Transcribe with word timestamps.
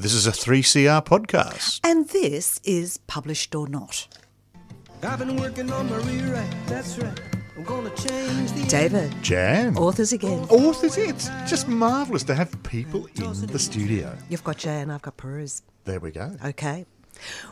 This 0.00 0.14
is 0.14 0.28
a 0.28 0.30
3CR 0.30 1.04
podcast. 1.04 1.80
And 1.82 2.08
this 2.10 2.60
is 2.62 2.98
Published 3.08 3.52
or 3.56 3.66
Not. 3.68 4.06
I've 5.02 5.18
been 5.18 5.36
working 5.36 5.72
on 5.72 5.90
my 5.90 5.96
rewrite, 5.96 6.54
that's 6.68 6.96
right. 6.98 7.20
I'm 7.56 7.64
gonna 7.64 7.90
change 7.96 8.52
the 8.52 8.64
David, 8.68 9.12
Jan. 9.24 9.76
authors 9.76 10.12
again. 10.12 10.46
Authors, 10.50 10.96
it's 10.96 11.26
just 11.50 11.66
marvellous 11.66 12.22
to 12.24 12.36
have 12.36 12.62
people 12.62 13.06
in 13.16 13.46
the 13.48 13.58
studio. 13.58 14.16
You've 14.28 14.44
got 14.44 14.58
Jay 14.58 14.80
and 14.80 14.92
I've 14.92 15.02
got 15.02 15.16
Pirooz. 15.16 15.62
There 15.84 15.98
we 15.98 16.12
go. 16.12 16.36
Okay. 16.44 16.86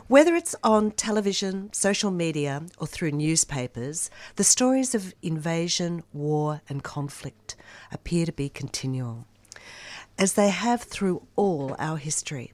Whether 0.07 0.33
it's 0.33 0.55
on 0.63 0.91
television, 0.91 1.73
social 1.73 2.11
media, 2.11 2.63
or 2.77 2.87
through 2.87 3.11
newspapers, 3.11 4.09
the 4.37 4.45
stories 4.45 4.95
of 4.95 5.13
invasion, 5.21 6.01
war, 6.13 6.61
and 6.69 6.81
conflict 6.81 7.57
appear 7.91 8.25
to 8.25 8.31
be 8.31 8.47
continual. 8.47 9.27
As 10.19 10.33
they 10.33 10.49
have 10.49 10.81
through 10.81 11.27
all 11.35 11.75
our 11.77 11.97
history, 11.97 12.51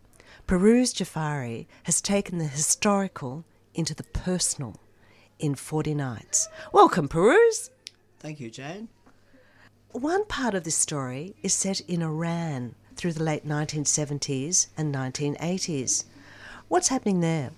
Pirooz 0.48 0.94
Jafari 0.94 1.66
has 1.84 2.02
taken 2.02 2.38
the 2.38 2.48
historical 2.48 3.46
into 3.74 3.96
the 3.96 4.04
personal 4.04 4.76
in 5.40 5.56
40 5.56 5.94
nights. 5.94 6.50
Welcome, 6.74 7.08
Pirooz! 7.08 7.70
Thank 8.20 8.42
you, 8.42 8.50
Jane. 8.50 8.90
One 9.92 10.26
part 10.26 10.56
of 10.56 10.66
this 10.66 10.76
story 10.76 11.36
is 11.42 11.54
set 11.54 11.80
in 11.82 12.02
Iran 12.02 12.76
through 12.98 13.14
the 13.14 13.24
late 13.24 13.48
1970s 13.48 14.68
and 14.76 14.94
1980s. 14.94 16.04
What's 16.68 16.90
happening 16.90 17.22
there? 17.22 17.52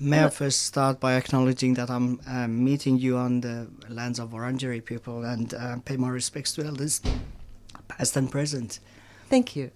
May 0.00 0.24
I 0.24 0.30
first 0.30 0.62
start 0.62 1.00
by 1.00 1.16
acknowledging 1.16 1.74
that 1.74 1.90
I'm 1.90 2.20
um, 2.26 2.64
meeting 2.64 2.98
you 2.98 3.18
on 3.18 3.42
the 3.42 3.68
lands 3.90 4.18
of 4.18 4.30
Wurundjeri 4.30 4.82
people 4.82 5.24
and 5.24 5.52
uh, 5.52 5.76
pay 5.84 5.98
my 5.98 6.08
respects 6.08 6.54
to 6.54 6.64
elders, 6.64 7.02
past 7.88 8.16
and 8.16 8.30
present. 8.30 8.80
Thank 9.28 9.56
you. 9.56 9.70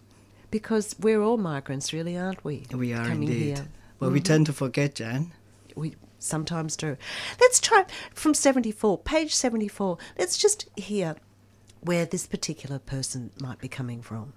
Because 0.51 0.95
we're 1.01 1.23
all 1.23 1.39
migrants, 1.39 1.93
really, 1.93 2.17
aren't 2.17 2.45
we? 2.45 2.67
We 2.73 2.93
are 2.93 3.07
Coming 3.07 3.29
indeed. 3.29 3.57
Here. 3.59 3.69
Well, 3.99 4.11
we 4.11 4.19
mm-hmm. 4.19 4.25
tend 4.25 4.47
to 4.47 4.53
forget, 4.53 4.97
Jan. 4.97 5.33
We 5.75 5.97
sometimes 6.19 6.77
do. 6.77 6.97
Let's 7.41 7.61
try 7.61 7.85
from 8.15 8.35
74, 8.35 8.99
page 8.99 9.35
74. 9.35 9.99
Let's 10.19 10.37
just 10.37 10.69
hear 10.77 11.17
where 11.81 12.07
this 12.07 12.27
particular 12.27 12.79
person 12.79 13.31
might 13.41 13.59
be 13.59 13.69
coming 13.69 14.03
from. 14.03 14.33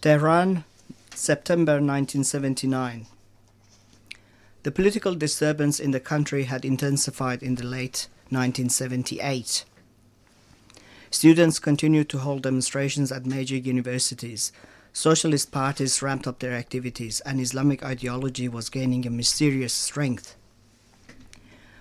Tehran, 0.00 0.64
September 1.14 1.72
1979. 1.74 3.06
The 4.62 4.72
political 4.72 5.14
disturbance 5.14 5.80
in 5.80 5.92
the 5.92 6.00
country 6.00 6.44
had 6.44 6.64
intensified 6.64 7.42
in 7.42 7.54
the 7.54 7.64
late 7.64 8.08
1978. 8.30 9.64
Students 11.16 11.58
continued 11.58 12.10
to 12.10 12.18
hold 12.18 12.42
demonstrations 12.42 13.10
at 13.10 13.24
major 13.24 13.56
universities. 13.56 14.52
Socialist 14.92 15.50
parties 15.50 16.02
ramped 16.02 16.26
up 16.26 16.40
their 16.40 16.52
activities, 16.52 17.20
and 17.20 17.40
Islamic 17.40 17.82
ideology 17.82 18.48
was 18.48 18.68
gaining 18.68 19.06
a 19.06 19.10
mysterious 19.10 19.72
strength. 19.72 20.36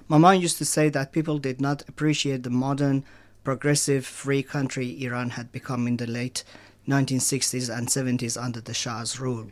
Mama 0.07 0.35
used 0.35 0.57
to 0.59 0.63
say 0.63 0.87
that 0.87 1.11
people 1.11 1.37
did 1.37 1.59
not 1.59 1.83
appreciate 1.89 2.43
the 2.43 2.49
modern, 2.49 3.03
progressive, 3.43 4.05
free 4.05 4.41
country 4.41 5.03
Iran 5.03 5.31
had 5.31 5.51
become 5.51 5.85
in 5.85 5.97
the 5.97 6.07
late 6.07 6.45
1960s 6.87 7.69
and 7.77 7.89
70s 7.89 8.41
under 8.41 8.61
the 8.61 8.73
Shah's 8.73 9.19
rule. 9.19 9.51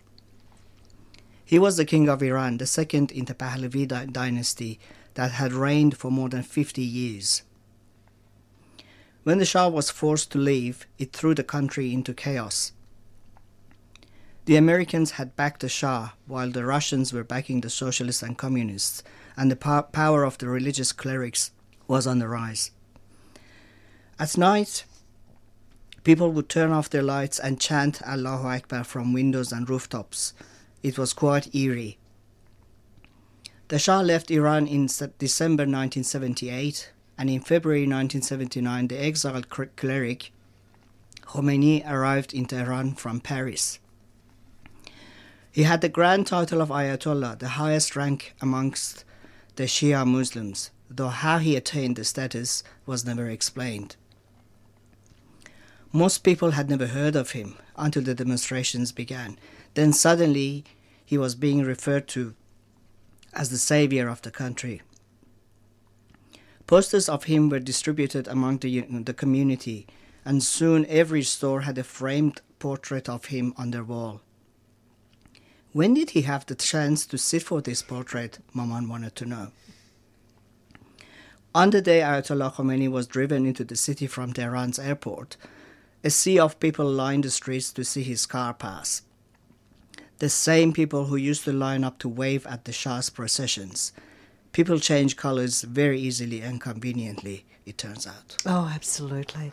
He 1.43 1.59
was 1.59 1.75
the 1.75 1.83
king 1.83 2.07
of 2.07 2.23
Iran, 2.23 2.57
the 2.57 2.67
second 2.67 3.11
in 3.11 3.25
the 3.25 3.35
Pahlavi 3.35 3.85
dynasty 4.13 4.79
that 5.15 5.31
had 5.31 5.51
reigned 5.51 5.97
for 5.97 6.09
more 6.09 6.29
than 6.29 6.43
50 6.43 6.81
years. 6.81 7.43
When 9.23 9.37
the 9.37 9.45
Shah 9.45 9.69
was 9.69 9.89
forced 9.89 10.31
to 10.31 10.37
leave, 10.37 10.85
it 10.97 11.13
threw 11.13 11.33
the 11.33 11.43
country 11.43 11.93
into 11.93 12.13
chaos. 12.13 12.73
The 14.45 14.57
Americans 14.57 15.11
had 15.11 15.37
backed 15.37 15.61
the 15.61 15.69
Shah, 15.69 16.09
while 16.27 16.51
the 16.51 16.65
Russians 16.65 17.13
were 17.13 17.23
backing 17.23 17.61
the 17.61 17.69
socialists 17.69 18.21
and 18.21 18.37
communists, 18.37 19.01
and 19.37 19.49
the 19.49 19.55
po- 19.55 19.83
power 19.83 20.25
of 20.25 20.37
the 20.37 20.49
religious 20.49 20.91
clerics 20.91 21.51
was 21.87 22.05
on 22.05 22.19
the 22.19 22.27
rise. 22.27 22.71
At 24.19 24.37
night, 24.37 24.83
people 26.03 26.31
would 26.31 26.49
turn 26.49 26.71
off 26.71 26.89
their 26.89 27.01
lights 27.01 27.39
and 27.39 27.61
chant 27.61 28.01
Allahu 28.01 28.47
Akbar 28.47 28.83
from 28.83 29.13
windows 29.13 29.53
and 29.53 29.69
rooftops. 29.69 30.33
It 30.83 30.97
was 30.97 31.13
quite 31.13 31.55
eerie. 31.55 31.97
The 33.69 33.79
Shah 33.79 34.01
left 34.01 34.29
Iran 34.29 34.67
in 34.67 34.87
December 35.17 35.63
1978, 35.63 36.91
and 37.17 37.29
in 37.29 37.41
February 37.41 37.81
1979, 37.81 38.87
the 38.87 39.03
exiled 39.03 39.49
cleric 39.49 40.31
Khomeini 41.21 41.83
arrived 41.89 42.33
in 42.33 42.45
Tehran 42.45 42.93
from 42.95 43.19
Paris. 43.19 43.79
He 45.51 45.63
had 45.63 45.81
the 45.81 45.89
grand 45.89 46.27
title 46.27 46.61
of 46.61 46.69
Ayatollah, 46.69 47.39
the 47.39 47.49
highest 47.49 47.95
rank 47.95 48.33
amongst 48.41 49.05
the 49.55 49.63
Shia 49.63 50.05
Muslims, 50.05 50.71
though 50.89 51.09
how 51.09 51.37
he 51.37 51.55
attained 51.55 51.95
the 51.95 52.03
status 52.03 52.63
was 52.85 53.05
never 53.05 53.27
explained. 53.29 53.95
Most 55.91 56.19
people 56.23 56.51
had 56.51 56.69
never 56.69 56.87
heard 56.87 57.15
of 57.15 57.31
him 57.31 57.55
until 57.75 58.01
the 58.01 58.15
demonstrations 58.15 58.91
began. 58.91 59.37
Then 59.75 59.93
suddenly 59.93 60.63
he 61.05 61.19
was 61.19 61.35
being 61.35 61.63
referred 61.63 62.07
to 62.09 62.33
as 63.33 63.49
the 63.49 63.59
savior 63.59 64.09
of 64.09 64.21
the 64.23 64.31
country. 64.31 64.81
Posters 66.67 67.09
of 67.09 67.25
him 67.25 67.49
were 67.49 67.59
distributed 67.59 68.27
among 68.27 68.59
the, 68.59 68.81
the 68.81 69.13
community, 69.13 69.85
and 70.25 70.41
soon 70.41 70.85
every 70.87 71.23
store 71.23 71.61
had 71.61 71.77
a 71.77 71.83
framed 71.83 72.41
portrait 72.59 73.09
of 73.09 73.25
him 73.25 73.53
on 73.57 73.71
their 73.71 73.83
wall. 73.83 74.21
When 75.73 75.93
did 75.93 76.11
he 76.11 76.21
have 76.21 76.45
the 76.45 76.55
chance 76.55 77.05
to 77.07 77.17
sit 77.17 77.43
for 77.43 77.61
this 77.61 77.81
portrait? 77.81 78.39
Maman 78.53 78.87
wanted 78.87 79.15
to 79.17 79.25
know. 79.25 79.51
On 81.55 81.69
the 81.69 81.81
day 81.81 81.99
Ayatollah 81.99 82.53
Khomeini 82.53 82.89
was 82.89 83.05
driven 83.05 83.45
into 83.45 83.63
the 83.63 83.75
city 83.75 84.07
from 84.07 84.33
Tehran's 84.33 84.79
airport, 84.79 85.35
a 86.03 86.09
sea 86.09 86.39
of 86.39 86.59
people 86.59 86.85
lined 86.85 87.23
the 87.23 87.31
streets 87.31 87.71
to 87.73 87.83
see 87.83 88.03
his 88.03 88.25
car 88.25 88.53
pass. 88.53 89.01
The 90.19 90.29
same 90.29 90.73
people 90.73 91.05
who 91.05 91.15
used 91.15 91.43
to 91.43 91.53
line 91.53 91.83
up 91.83 91.99
to 91.99 92.09
wave 92.09 92.45
at 92.47 92.65
the 92.65 92.71
Shah's 92.71 93.09
processions. 93.09 93.91
People 94.53 94.79
change 94.79 95.17
colors 95.17 95.63
very 95.63 95.99
easily 95.99 96.41
and 96.41 96.61
conveniently, 96.61 97.43
it 97.65 97.77
turns 97.77 98.05
out. 98.05 98.37
Oh, 98.45 98.71
absolutely. 98.73 99.51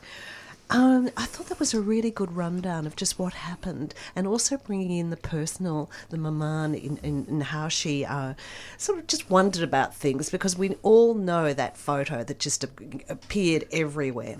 Um, 0.69 1.11
I 1.17 1.25
thought 1.25 1.49
that 1.49 1.59
was 1.59 1.75
a 1.75 1.81
really 1.81 2.13
good 2.13 2.31
rundown 2.37 2.87
of 2.87 2.95
just 2.95 3.19
what 3.19 3.33
happened, 3.33 3.93
and 4.15 4.27
also 4.27 4.57
bringing 4.57 4.93
in 4.93 5.11
the 5.11 5.17
personal, 5.17 5.91
the 6.11 6.17
maman, 6.17 6.75
in, 6.75 6.99
in, 6.99 7.25
in 7.27 7.41
how 7.41 7.69
she 7.69 8.05
uh, 8.05 8.35
sort 8.77 8.99
of 8.99 9.09
just 9.09 9.29
wondered 9.29 9.65
about 9.65 9.97
things 9.97 10.31
because 10.31 10.57
we 10.57 10.77
all 10.83 11.15
know 11.15 11.53
that 11.53 11.77
photo 11.77 12.23
that 12.23 12.39
just 12.39 12.63
appeared 12.63 13.67
everywhere. 13.73 14.37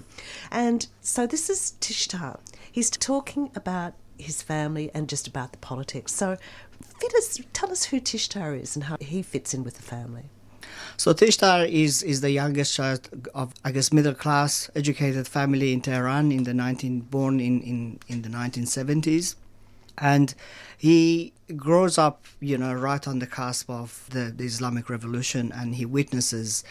And 0.53 0.87
so 1.01 1.27
this 1.27 1.51
is 1.51 1.75
Tishtar. 1.81 2.39
He's 2.71 2.91
talking 2.91 3.51
about 3.57 3.95
his 4.19 4.41
family 4.41 4.91
and 4.95 5.09
just 5.09 5.27
about 5.27 5.51
the 5.51 5.59
politics. 5.59 6.15
So, 6.15 6.37
fit 7.01 7.15
us, 7.15 7.41
tell 7.53 7.73
us 7.73 7.85
who 7.85 8.01
Tishtar 8.01 8.61
is 8.61 8.77
and 8.77 8.85
how 8.85 8.99
he 9.01 9.23
fits 9.23 9.53
in 9.53 9.65
with 9.65 9.77
the 9.77 9.83
family. 9.83 10.29
So 10.97 11.13
Tishtar 11.13 11.69
is, 11.69 12.03
is 12.03 12.21
the 12.21 12.31
youngest 12.31 12.75
child 12.75 13.29
of, 13.35 13.55
I 13.65 13.73
guess, 13.73 13.93
middle 13.93 14.15
class, 14.15 14.71
educated 14.75 15.27
family 15.27 15.73
in 15.73 15.81
Tehran 15.81 16.33
in 16.33 16.45
the 16.45 16.55
19, 16.55 17.01
born 17.01 17.41
in, 17.41 17.61
in, 17.63 17.99
in 18.09 18.23
the 18.23 18.29
1970s. 18.29 19.37
And 19.99 20.35
he 20.77 21.33
grows 21.57 21.99
up, 21.99 22.25
you 22.41 22.57
know, 22.57 22.73
right 22.73 23.07
on 23.07 23.19
the 23.19 23.27
cusp 23.27 23.69
of 23.69 24.07
the, 24.11 24.33
the 24.35 24.45
Islamic 24.45 24.89
Revolution 24.89 25.53
and 25.55 25.75
he 25.75 25.85
witnesses, 25.85 26.65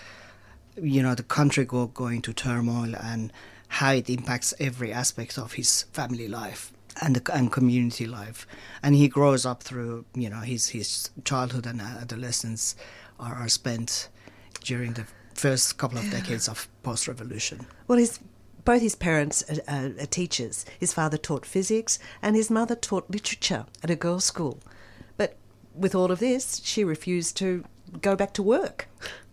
you 0.81 1.03
know, 1.03 1.13
the 1.13 1.23
country 1.23 1.65
go, 1.65 1.87
going 1.87 2.21
to 2.23 2.33
turmoil 2.33 2.95
and 2.95 3.31
how 3.67 3.91
it 3.91 4.09
impacts 4.09 4.53
every 4.59 4.91
aspect 4.91 5.37
of 5.37 5.53
his 5.53 5.83
family 5.93 6.27
life 6.27 6.71
and 7.01 7.21
and 7.33 7.51
community 7.51 8.05
life. 8.05 8.47
And 8.83 8.95
he 8.95 9.07
grows 9.07 9.45
up 9.45 9.63
through, 9.63 10.05
you 10.13 10.29
know, 10.29 10.41
his, 10.41 10.69
his 10.69 11.09
childhood 11.23 11.65
and 11.65 11.81
adolescence 11.81 12.75
are, 13.19 13.35
are 13.35 13.49
spent 13.49 14.09
during 14.63 14.93
the 14.93 15.05
first 15.33 15.77
couple 15.77 15.97
of 15.97 16.09
decades 16.11 16.49
of 16.49 16.67
post-revolution. 16.83 17.65
Well, 17.87 17.97
his 17.97 18.19
both 18.65 18.81
his 18.81 18.95
parents 18.95 19.43
are, 19.49 19.73
are, 19.73 19.91
are 19.99 20.05
teachers. 20.05 20.65
His 20.79 20.93
father 20.93 21.17
taught 21.17 21.45
physics, 21.45 21.97
and 22.21 22.35
his 22.35 22.51
mother 22.51 22.75
taught 22.75 23.09
literature 23.09 23.65
at 23.83 23.89
a 23.89 23.95
girls' 23.95 24.25
school. 24.25 24.59
But 25.17 25.37
with 25.73 25.95
all 25.95 26.11
of 26.11 26.19
this, 26.19 26.61
she 26.63 26.83
refused 26.83 27.37
to 27.37 27.63
go 28.01 28.15
back 28.15 28.33
to 28.33 28.43
work. 28.43 28.87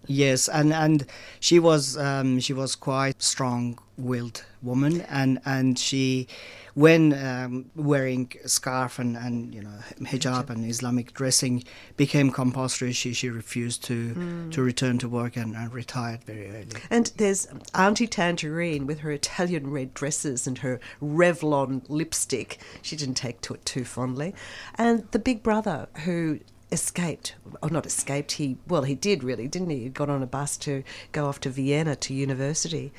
Yes, 0.06 0.48
and 0.48 0.72
and 0.72 1.06
she 1.40 1.58
was 1.58 1.96
um, 1.96 2.40
she 2.40 2.52
was 2.52 2.74
quite 2.74 3.22
strong-willed 3.22 4.44
woman, 4.62 5.02
and 5.02 5.40
and 5.44 5.78
she, 5.78 6.28
when 6.74 7.12
um, 7.14 7.70
wearing 7.74 8.32
scarf 8.44 8.98
and, 8.98 9.16
and 9.16 9.54
you 9.54 9.62
know 9.62 9.78
hijab 10.02 10.50
and 10.50 10.68
Islamic 10.68 11.12
dressing 11.12 11.64
became 11.96 12.30
compulsory, 12.30 12.92
she 12.92 13.12
she 13.12 13.30
refused 13.30 13.84
to 13.84 14.48
to 14.50 14.62
return 14.62 14.98
to 14.98 15.08
work 15.08 15.36
and, 15.36 15.56
and 15.56 15.72
retired 15.72 16.22
very 16.24 16.50
early. 16.50 16.68
And 16.90 17.12
there's 17.16 17.46
Auntie 17.74 18.06
Tangerine 18.06 18.86
with 18.86 19.00
her 19.00 19.10
Italian 19.10 19.70
red 19.70 19.94
dresses 19.94 20.46
and 20.46 20.58
her 20.58 20.80
Revlon 21.02 21.82
lipstick. 21.88 22.58
She 22.82 22.96
didn't 22.96 23.16
take 23.16 23.40
to 23.42 23.54
it 23.54 23.64
too 23.64 23.84
fondly. 23.84 24.34
And 24.76 25.10
the 25.10 25.18
big 25.18 25.42
brother 25.42 25.88
who 26.04 26.40
escaped, 26.72 27.34
or 27.62 27.70
not 27.70 27.86
escaped, 27.86 28.32
he, 28.32 28.56
well, 28.66 28.82
he 28.82 28.94
did 28.94 29.22
really, 29.22 29.48
didn't 29.48 29.70
he? 29.70 29.84
He 29.84 29.88
got 29.88 30.10
on 30.10 30.22
a 30.22 30.26
bus 30.26 30.56
to 30.58 30.82
go 31.12 31.26
off 31.26 31.40
to 31.40 31.50
Vienna 31.50 31.96
to 31.96 32.14
university. 32.14 32.92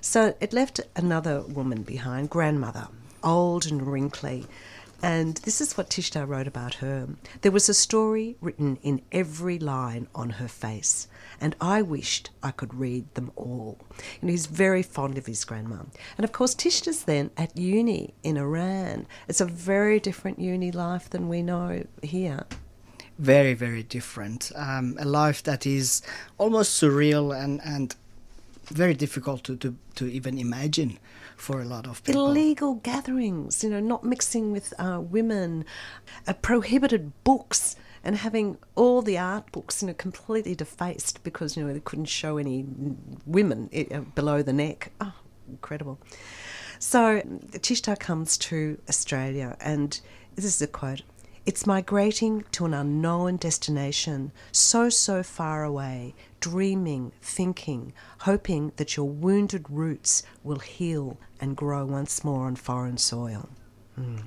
So 0.00 0.34
it 0.40 0.52
left 0.52 0.80
another 0.94 1.40
woman 1.40 1.82
behind, 1.82 2.30
grandmother, 2.30 2.88
old 3.22 3.66
and 3.66 3.86
wrinkly. 3.86 4.46
And 5.02 5.36
this 5.38 5.60
is 5.60 5.76
what 5.76 5.90
Tishtar 5.90 6.26
wrote 6.26 6.46
about 6.46 6.74
her. 6.74 7.08
There 7.42 7.52
was 7.52 7.68
a 7.68 7.74
story 7.74 8.36
written 8.40 8.78
in 8.82 9.02
every 9.12 9.58
line 9.58 10.08
on 10.14 10.30
her 10.30 10.48
face, 10.48 11.08
and 11.40 11.54
I 11.60 11.82
wished 11.82 12.30
I 12.42 12.52
could 12.52 12.72
read 12.72 13.12
them 13.14 13.30
all. 13.36 13.78
And 14.22 14.30
he's 14.30 14.46
very 14.46 14.82
fond 14.82 15.18
of 15.18 15.26
his 15.26 15.44
grandma. 15.44 15.82
And 16.16 16.24
of 16.24 16.32
course, 16.32 16.54
Tishtar's 16.54 17.04
then 17.04 17.30
at 17.36 17.56
uni 17.56 18.14
in 18.22 18.38
Iran. 18.38 19.06
It's 19.28 19.42
a 19.42 19.46
very 19.46 20.00
different 20.00 20.38
uni 20.38 20.70
life 20.70 21.10
than 21.10 21.28
we 21.28 21.42
know 21.42 21.84
here. 22.02 22.46
Very 23.18 23.54
very 23.54 23.82
different. 23.82 24.50
Um, 24.56 24.96
a 24.98 25.04
life 25.04 25.42
that 25.44 25.66
is 25.66 26.02
almost 26.38 26.80
surreal 26.80 27.36
and 27.36 27.60
and 27.64 27.94
very 28.64 28.94
difficult 28.94 29.44
to 29.44 29.56
to, 29.56 29.76
to 29.94 30.06
even 30.06 30.38
imagine 30.38 30.98
for 31.36 31.60
a 31.60 31.64
lot 31.64 31.86
of 31.86 32.02
people. 32.04 32.26
Illegal 32.26 32.74
gatherings, 32.74 33.62
you 33.62 33.70
know, 33.70 33.80
not 33.80 34.04
mixing 34.04 34.52
with 34.52 34.72
uh, 34.78 35.00
women, 35.00 35.64
uh, 36.26 36.32
prohibited 36.32 37.12
books, 37.24 37.76
and 38.02 38.16
having 38.16 38.58
all 38.74 39.02
the 39.02 39.18
art 39.18 39.50
books, 39.52 39.82
you 39.82 39.88
know, 39.88 39.94
completely 39.94 40.54
defaced 40.54 41.22
because 41.22 41.56
you 41.56 41.64
know 41.64 41.72
they 41.72 41.80
couldn't 41.80 42.06
show 42.06 42.36
any 42.38 42.64
women 43.26 43.70
uh, 43.92 44.00
below 44.14 44.42
the 44.42 44.52
neck. 44.52 44.92
Oh, 45.00 45.14
incredible! 45.48 45.98
So 46.78 47.22
Tishtar 47.52 47.98
comes 47.98 48.36
to 48.38 48.78
Australia, 48.88 49.56
and 49.60 50.00
this 50.34 50.44
is 50.44 50.60
a 50.60 50.66
quote. 50.66 51.02
It's 51.46 51.66
migrating 51.66 52.44
to 52.52 52.64
an 52.64 52.72
unknown 52.72 53.36
destination, 53.36 54.32
so, 54.50 54.88
so 54.88 55.22
far 55.22 55.62
away, 55.62 56.14
dreaming, 56.40 57.12
thinking, 57.20 57.92
hoping 58.20 58.72
that 58.76 58.96
your 58.96 59.08
wounded 59.08 59.68
roots 59.68 60.22
will 60.42 60.60
heal 60.60 61.18
and 61.40 61.54
grow 61.54 61.84
once 61.84 62.24
more 62.24 62.46
on 62.46 62.56
foreign 62.56 62.96
soil. 62.96 63.50
Mm. 64.00 64.22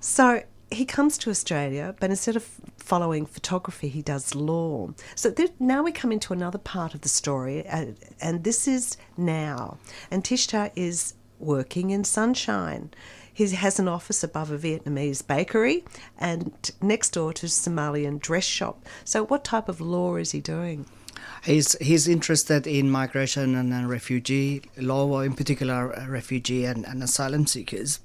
So 0.00 0.42
he 0.70 0.86
comes 0.86 1.18
to 1.18 1.30
Australia, 1.30 1.94
but 2.00 2.08
instead 2.08 2.36
of 2.36 2.48
following 2.78 3.26
photography, 3.26 3.88
he 3.88 4.00
does 4.00 4.34
law. 4.34 4.90
So 5.14 5.34
now 5.60 5.82
we 5.82 5.92
come 5.92 6.12
into 6.12 6.32
another 6.32 6.58
part 6.58 6.94
of 6.94 7.02
the 7.02 7.10
story, 7.10 7.66
uh, 7.68 7.86
and 8.22 8.42
this 8.42 8.66
is 8.66 8.96
now. 9.18 9.76
And 10.10 10.24
Tishtar 10.24 10.70
is 10.74 11.14
working 11.38 11.90
in 11.90 12.04
sunshine. 12.04 12.90
He 13.32 13.48
has 13.48 13.78
an 13.78 13.88
office 13.88 14.22
above 14.22 14.50
a 14.50 14.58
Vietnamese 14.58 15.26
bakery 15.26 15.84
and 16.18 16.52
next 16.82 17.10
door 17.10 17.32
to 17.34 17.46
a 17.46 17.48
Somalian 17.48 18.20
dress 18.20 18.44
shop. 18.44 18.84
So, 19.04 19.24
what 19.24 19.44
type 19.44 19.68
of 19.68 19.80
law 19.80 20.16
is 20.16 20.32
he 20.32 20.40
doing? 20.40 20.86
He's 21.44 21.72
he's 21.80 22.06
interested 22.08 22.66
in 22.66 22.90
migration 22.90 23.54
and, 23.54 23.88
refugee 23.88 24.62
law, 24.76 25.06
or 25.06 25.24
in 25.24 25.34
particular 25.34 25.96
uh, 25.96 26.06
refugee 26.06 26.64
and, 26.64 26.84
and 26.86 27.02
asylum 27.02 27.46
seekers, 27.46 28.00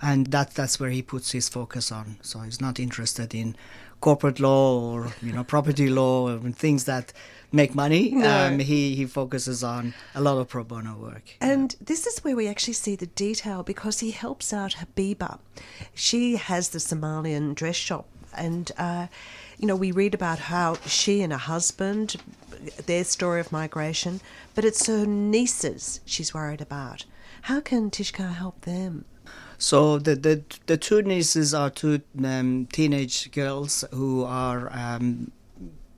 and 0.00 0.28
that 0.28 0.54
that's 0.54 0.78
where 0.78 0.90
he 0.90 1.02
puts 1.02 1.32
his 1.32 1.48
focus 1.48 1.90
on. 1.90 2.18
So 2.22 2.40
he's 2.40 2.60
not 2.60 2.78
interested 2.78 3.34
in 3.34 3.56
corporate 4.00 4.40
law 4.40 4.80
or 4.80 5.12
you 5.20 5.32
know 5.32 5.44
property 5.44 5.90
law 5.90 6.28
and 6.28 6.56
things 6.56 6.84
that 6.84 7.12
make 7.52 7.74
money. 7.74 8.10
No. 8.10 8.46
Um, 8.46 8.58
he 8.58 8.94
he 8.94 9.06
focuses 9.06 9.62
on 9.64 9.94
a 10.14 10.20
lot 10.20 10.38
of 10.38 10.48
pro 10.48 10.64
bono 10.64 10.96
work. 10.96 11.36
And 11.40 11.74
this 11.80 12.06
is 12.06 12.22
where 12.24 12.36
we 12.36 12.48
actually 12.48 12.74
see 12.74 12.96
the 12.96 13.06
detail 13.06 13.62
because 13.62 14.00
he 14.00 14.10
helps 14.10 14.52
out 14.52 14.76
Habiba. 14.76 15.38
She 15.94 16.36
has 16.36 16.70
the 16.70 16.78
Somalian 16.78 17.54
dress 17.54 17.76
shop, 17.76 18.06
and 18.36 18.70
uh, 18.78 19.06
you 19.58 19.66
know 19.66 19.76
we 19.76 19.92
read 19.92 20.14
about 20.14 20.38
how 20.38 20.74
she 20.86 21.22
and 21.22 21.32
her 21.32 21.38
husband, 21.38 22.16
their 22.86 23.04
story 23.04 23.40
of 23.40 23.52
migration, 23.52 24.20
but 24.54 24.64
it's 24.64 24.86
her 24.86 25.06
nieces 25.06 26.00
she's 26.04 26.34
worried 26.34 26.60
about. 26.60 27.04
How 27.42 27.60
can 27.60 27.90
Tishtar 27.90 28.34
help 28.34 28.62
them? 28.62 29.04
So 29.58 29.98
the 29.98 30.14
the 30.14 30.42
the 30.66 30.76
two 30.76 31.02
nieces 31.02 31.52
are 31.54 31.70
two 31.70 32.00
um, 32.24 32.66
teenage 32.72 33.30
girls 33.32 33.84
who 33.92 34.24
are. 34.24 34.72
Um, 34.72 35.32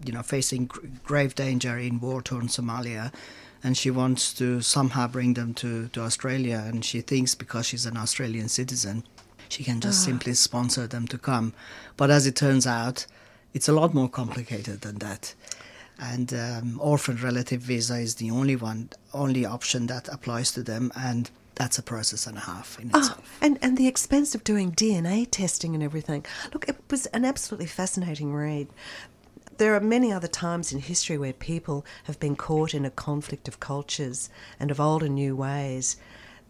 you 0.05 0.13
know, 0.13 0.23
facing 0.23 0.67
grave 1.05 1.35
danger 1.35 1.77
in 1.79 2.01
war-torn 2.01 2.49
Somalia, 2.49 3.13
and 3.65 3.77
she 3.77 3.91
wants 3.91 4.33
to 4.35 4.61
somehow 4.61 5.07
bring 5.07 5.35
them 5.35 5.55
to, 5.55 5.89
to 5.89 6.01
Australia. 6.03 6.63
And 6.67 6.85
she 6.85 7.01
thinks 7.01 7.35
because 7.35 7.67
she's 7.67 7.87
an 7.87 7.97
Australian 7.97 8.49
citizen, 8.49 9.05
she 9.49 9.63
can 9.65 9.81
just 9.81 10.03
simply 10.05 10.35
sponsor 10.35 10.87
them 10.87 11.07
to 11.09 11.19
come. 11.19 11.53
But 11.97 12.11
as 12.11 12.27
it 12.27 12.35
turns 12.37 12.67
out, 12.67 13.07
it's 13.55 13.69
a 13.69 13.73
lot 13.73 13.95
more 13.95 14.09
complicated 14.09 14.81
than 14.81 14.97
that. 14.97 15.35
And 16.01 16.33
um, 16.35 16.81
orphan 16.83 17.17
relative 17.23 17.61
visa 17.61 17.99
is 17.99 18.17
the 18.17 18.31
only 18.31 18.57
one, 18.57 18.89
only 19.15 19.45
option 19.45 19.87
that 19.89 20.09
applies 20.09 20.51
to 20.53 20.63
them, 20.63 20.91
and 20.97 21.31
that's 21.55 21.79
a 21.79 21.83
process 21.83 22.27
and 22.27 22.39
a 22.39 22.41
half 22.41 22.81
in 22.81 22.91
Oh, 22.95 22.99
itself. 22.99 23.39
and, 23.43 23.59
and 23.63 23.77
the 23.77 23.87
expense 23.87 24.35
of 24.35 24.43
doing 24.43 24.73
DNA 24.73 25.29
testing 25.31 25.75
and 25.75 25.85
everything. 25.85 26.25
Look, 26.53 26.67
it 26.67 26.77
was 26.91 27.07
an 27.07 27.25
absolutely 27.27 27.67
fascinating 27.67 28.33
read. 28.33 28.69
There 29.59 29.75
are 29.75 29.81
many 29.81 30.13
other 30.13 30.29
times 30.29 30.73
in 30.73 30.81
history 30.81 31.19
where 31.19 31.33
people 31.33 31.85
have 32.05 32.19
been 32.19 32.37
caught 32.37 32.75
in 32.75 32.85
a 32.85 32.91
conflict 32.91 33.49
of 33.49 33.61
cultures 33.61 34.31
and 34.59 34.71
of 34.71 34.81
old 34.81 35.03
and 35.03 35.15
new 35.15 35.37
ways. 35.37 35.97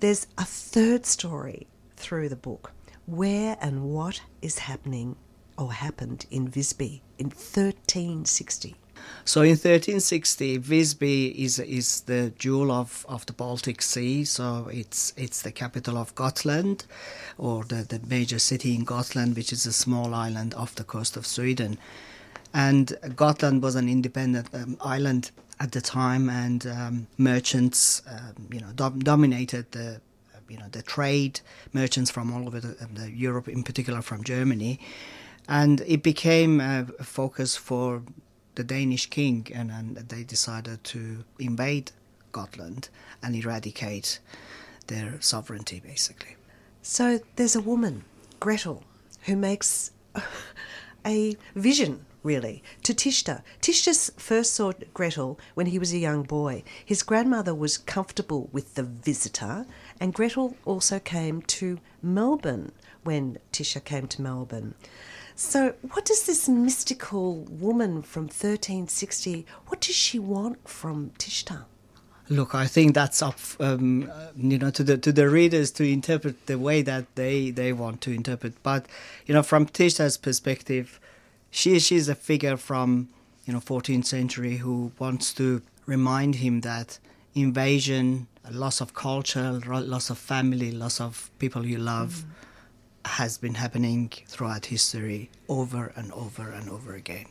There's 0.00 0.26
a 0.38 0.44
third 0.44 1.04
story 1.04 1.66
through 1.96 2.28
the 2.28 2.36
book 2.36 2.72
where 3.06 3.56
and 3.60 3.82
what 3.82 4.22
is 4.40 4.58
happening 4.60 5.16
or 5.58 5.72
happened 5.72 6.26
in 6.30 6.48
Visby 6.48 7.02
in 7.18 7.26
1360. 7.26 8.76
So 9.24 9.42
in 9.42 9.50
1360, 9.50 10.58
Visby 10.58 11.44
is 11.44 11.58
is 11.58 12.02
the 12.02 12.32
jewel 12.38 12.70
of, 12.70 13.04
of 13.08 13.26
the 13.26 13.32
Baltic 13.32 13.82
Sea. 13.82 14.24
So 14.24 14.68
it's 14.72 15.12
it's 15.16 15.42
the 15.42 15.52
capital 15.52 15.98
of 15.98 16.14
Gotland, 16.14 16.84
or 17.36 17.64
the, 17.64 17.82
the 17.82 18.00
major 18.06 18.38
city 18.38 18.74
in 18.74 18.84
Gotland, 18.84 19.36
which 19.36 19.52
is 19.52 19.66
a 19.66 19.72
small 19.72 20.14
island 20.14 20.54
off 20.54 20.76
the 20.76 20.84
coast 20.84 21.16
of 21.16 21.26
Sweden. 21.26 21.78
And 22.54 22.96
Gotland 23.16 23.62
was 23.62 23.74
an 23.76 23.88
independent 23.88 24.48
um, 24.52 24.76
island 24.80 25.30
at 25.58 25.72
the 25.72 25.80
time, 25.80 26.28
and 26.28 26.66
um, 26.66 27.06
merchants, 27.16 28.02
um, 28.06 28.48
you 28.52 28.60
know, 28.60 28.72
dom- 28.74 29.00
dominated 29.00 29.70
the 29.72 30.00
you 30.48 30.58
know 30.58 30.68
the 30.70 30.82
trade 30.82 31.40
merchants 31.72 32.10
from 32.10 32.32
all 32.32 32.46
over 32.46 32.60
the, 32.60 32.86
the 32.92 33.10
Europe, 33.10 33.48
in 33.48 33.62
particular 33.62 34.02
from 34.02 34.22
Germany, 34.22 34.78
and 35.48 35.80
it 35.86 36.02
became 36.02 36.60
a 36.60 36.84
focus 37.02 37.56
for 37.56 38.02
the 38.54 38.64
Danish 38.64 39.06
king, 39.06 39.46
and, 39.54 39.70
and 39.70 39.96
they 39.96 40.22
decided 40.22 40.84
to 40.84 41.24
invade 41.38 41.92
Gotland 42.32 42.88
and 43.22 43.34
eradicate 43.34 44.18
their 44.88 45.20
sovereignty, 45.20 45.80
basically. 45.80 46.36
So 46.82 47.20
there's 47.36 47.56
a 47.56 47.60
woman, 47.60 48.04
Gretel, 48.40 48.82
who 49.22 49.36
makes 49.36 49.90
a 51.06 51.36
vision, 51.54 52.04
really, 52.22 52.62
to 52.82 52.94
Tishtar. 52.94 53.42
Tishtar 53.60 54.12
first 54.18 54.54
saw 54.54 54.72
Gretel 54.94 55.38
when 55.54 55.66
he 55.66 55.78
was 55.78 55.92
a 55.92 55.98
young 55.98 56.22
boy. 56.22 56.62
His 56.84 57.02
grandmother 57.02 57.54
was 57.54 57.78
comfortable 57.78 58.48
with 58.52 58.74
the 58.74 58.82
visitor, 58.82 59.66
and 60.00 60.14
Gretel 60.14 60.56
also 60.64 60.98
came 60.98 61.42
to 61.42 61.78
Melbourne 62.02 62.72
when 63.04 63.38
Tisha 63.52 63.84
came 63.84 64.06
to 64.08 64.22
Melbourne. 64.22 64.74
So, 65.34 65.74
what 65.92 66.04
does 66.04 66.26
this 66.26 66.48
mystical 66.48 67.40
woman 67.44 68.02
from 68.02 68.24
1360, 68.24 69.46
what 69.66 69.80
does 69.80 69.96
she 69.96 70.18
want 70.18 70.68
from 70.68 71.10
Tishtar? 71.18 71.64
Look, 72.28 72.54
I 72.54 72.66
think 72.66 72.94
that's 72.94 73.20
up, 73.20 73.38
um, 73.58 74.10
uh, 74.10 74.28
you 74.36 74.58
know, 74.58 74.70
to 74.70 74.84
the 74.84 74.96
to 74.96 75.12
the 75.12 75.28
readers 75.28 75.70
to 75.72 75.84
interpret 75.84 76.46
the 76.46 76.58
way 76.58 76.80
that 76.82 77.14
they 77.14 77.50
they 77.50 77.72
want 77.72 78.00
to 78.02 78.12
interpret. 78.12 78.54
But 78.62 78.86
you 79.26 79.34
know, 79.34 79.42
from 79.42 79.66
Tishtar's 79.66 80.16
perspective, 80.16 81.00
she 81.52 81.78
she's 81.78 82.08
a 82.08 82.14
figure 82.14 82.56
from 82.56 83.08
you 83.44 83.52
know 83.52 83.60
14th 83.60 84.06
century 84.06 84.56
who 84.56 84.90
wants 84.98 85.32
to 85.34 85.62
remind 85.86 86.36
him 86.36 86.62
that 86.62 86.98
invasion, 87.34 88.26
loss 88.50 88.80
of 88.80 88.94
culture, 88.94 89.52
loss 89.66 90.10
of 90.10 90.18
family, 90.18 90.72
loss 90.72 91.00
of 91.00 91.30
people 91.38 91.66
you 91.66 91.78
love, 91.78 92.10
mm-hmm. 92.10 93.20
has 93.20 93.38
been 93.38 93.54
happening 93.54 94.10
throughout 94.26 94.66
history 94.66 95.30
over 95.48 95.92
and 95.94 96.10
over 96.12 96.50
and 96.50 96.70
over 96.70 96.94
again. 96.94 97.26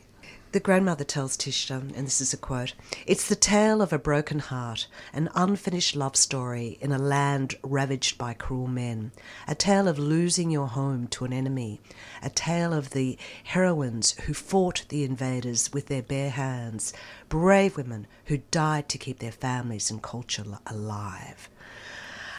The 0.52 0.60
grandmother 0.60 1.04
tells 1.04 1.36
Tishtar, 1.36 1.80
and 1.96 2.06
this 2.06 2.20
is 2.20 2.34
a 2.34 2.36
quote 2.36 2.74
It's 3.06 3.26
the 3.26 3.34
tale 3.34 3.80
of 3.80 3.90
a 3.90 3.98
broken 3.98 4.38
heart, 4.38 4.86
an 5.14 5.30
unfinished 5.34 5.96
love 5.96 6.14
story 6.14 6.76
in 6.82 6.92
a 6.92 6.98
land 6.98 7.54
ravaged 7.62 8.18
by 8.18 8.34
cruel 8.34 8.66
men, 8.66 9.12
a 9.48 9.54
tale 9.54 9.88
of 9.88 9.98
losing 9.98 10.50
your 10.50 10.66
home 10.66 11.06
to 11.08 11.24
an 11.24 11.32
enemy, 11.32 11.80
a 12.22 12.28
tale 12.28 12.74
of 12.74 12.90
the 12.90 13.16
heroines 13.44 14.12
who 14.26 14.34
fought 14.34 14.84
the 14.90 15.04
invaders 15.04 15.72
with 15.72 15.86
their 15.86 16.02
bare 16.02 16.30
hands, 16.30 16.92
brave 17.30 17.78
women 17.78 18.06
who 18.26 18.42
died 18.50 18.90
to 18.90 18.98
keep 18.98 19.20
their 19.20 19.32
families 19.32 19.90
and 19.90 20.02
culture 20.02 20.44
alive. 20.66 21.48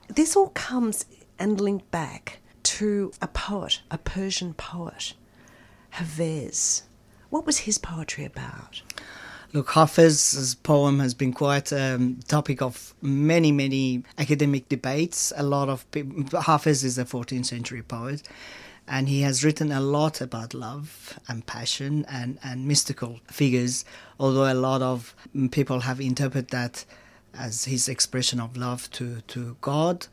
This 0.08 0.36
all 0.36 0.50
comes 0.50 1.06
and 1.40 1.60
linked 1.60 1.90
back 1.90 2.42
to 2.64 3.12
a 3.24 3.28
poet, 3.28 3.82
a 3.90 3.98
Persian 3.98 4.54
poet, 4.54 5.16
Hafez. 5.94 6.84
What 7.34 7.48
was 7.48 7.58
his 7.58 7.80
poetry 7.80 8.26
about? 8.26 8.84
Look, 9.54 9.70
Hafez's 9.70 10.54
poem 10.54 11.00
has 11.00 11.16
been 11.16 11.34
quite 11.34 11.72
a 11.72 11.96
um, 11.96 12.20
topic 12.28 12.62
of 12.62 12.94
many, 13.02 13.52
many 13.52 14.04
academic 14.20 14.70
debates. 14.70 15.34
A 15.36 15.42
lot 15.42 15.68
of 15.68 15.90
people, 15.90 16.26
Hafez 16.26 16.84
is 16.84 17.00
a 17.00 17.06
14th 17.06 17.48
century 17.48 17.82
poet, 17.82 18.22
and 18.88 19.10
he 19.10 19.22
has 19.22 19.44
written 19.44 19.72
a 19.72 19.82
lot 19.82 20.22
about 20.22 20.54
love 20.54 21.18
and 21.28 21.44
passion 21.48 22.06
and, 22.08 22.38
and 22.44 22.68
mystical 22.68 23.20
figures, 23.26 23.84
although 24.20 24.54
a 24.54 24.54
lot 24.54 24.84
of 24.84 25.16
people 25.50 25.80
have 25.80 26.00
interpreted 26.00 26.52
that 26.52 26.86
as 27.34 27.66
his 27.66 27.90
expression 27.90 28.40
of 28.40 28.56
love 28.56 28.92
to, 28.92 29.22
to 29.22 29.58
God 29.60 30.06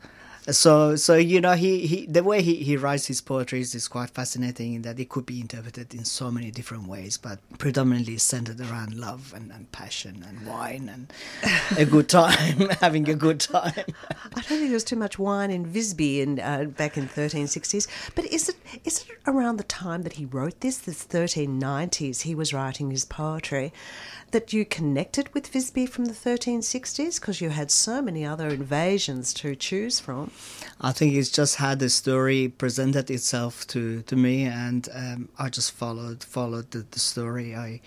so 0.49 0.95
so 0.95 1.15
you 1.15 1.39
know 1.39 1.53
he, 1.53 1.85
he 1.85 2.05
the 2.07 2.23
way 2.23 2.41
he, 2.41 2.55
he 2.55 2.75
writes 2.75 3.05
his 3.05 3.21
poetry 3.21 3.61
is 3.61 3.75
is 3.75 3.87
quite 3.87 4.09
fascinating 4.09 4.73
in 4.73 4.81
that 4.81 4.99
it 4.99 5.07
could 5.07 5.25
be 5.25 5.39
interpreted 5.39 5.93
in 5.93 6.03
so 6.03 6.31
many 6.31 6.49
different 6.49 6.87
ways 6.87 7.15
but 7.15 7.37
predominantly 7.59 8.17
centered 8.17 8.59
around 8.59 8.95
love 8.95 9.33
and, 9.35 9.51
and 9.51 9.71
passion 9.71 10.25
and 10.27 10.47
wine 10.47 10.89
and 10.89 11.13
a 11.77 11.85
good 11.85 12.09
time 12.09 12.69
having 12.81 13.07
a 13.07 13.13
good 13.13 13.39
time 13.39 13.85
i 14.11 14.33
don't 14.33 14.45
think 14.45 14.61
there 14.61 14.71
was 14.71 14.83
too 14.83 14.95
much 14.95 15.19
wine 15.19 15.51
in 15.51 15.63
visby 15.63 16.21
in 16.21 16.39
uh, 16.39 16.63
back 16.63 16.97
in 16.97 17.07
1360s 17.07 17.87
but 18.15 18.25
is 18.25 18.49
it 18.49 18.55
is 18.83 19.05
it 19.07 19.17
around 19.27 19.57
the 19.57 19.63
time 19.63 20.01
that 20.01 20.13
he 20.13 20.25
wrote 20.25 20.59
this 20.61 20.79
this 20.79 21.05
1390s 21.05 22.21
he 22.21 22.33
was 22.33 22.51
writing 22.51 22.89
his 22.89 23.05
poetry 23.05 23.71
that 24.31 24.53
you 24.53 24.65
connected 24.65 25.33
with 25.33 25.47
Visby 25.47 25.85
from 25.85 26.05
the 26.05 26.13
1360s 26.13 27.19
because 27.19 27.41
you 27.41 27.49
had 27.49 27.69
so 27.69 28.01
many 28.01 28.25
other 28.25 28.47
invasions 28.47 29.33
to 29.35 29.55
choose 29.55 29.99
from? 29.99 30.30
I 30.79 30.91
think 30.91 31.13
it's 31.13 31.29
just 31.29 31.57
had 31.57 31.79
the 31.79 31.89
story 31.89 32.47
presented 32.47 33.11
itself 33.11 33.67
to, 33.67 34.01
to 34.03 34.15
me, 34.15 34.45
and 34.45 34.89
um, 34.93 35.29
I 35.37 35.49
just 35.49 35.71
followed 35.71 36.23
followed 36.23 36.71
the, 36.71 36.85
the 36.89 36.99
story. 36.99 37.55
I, 37.55 37.81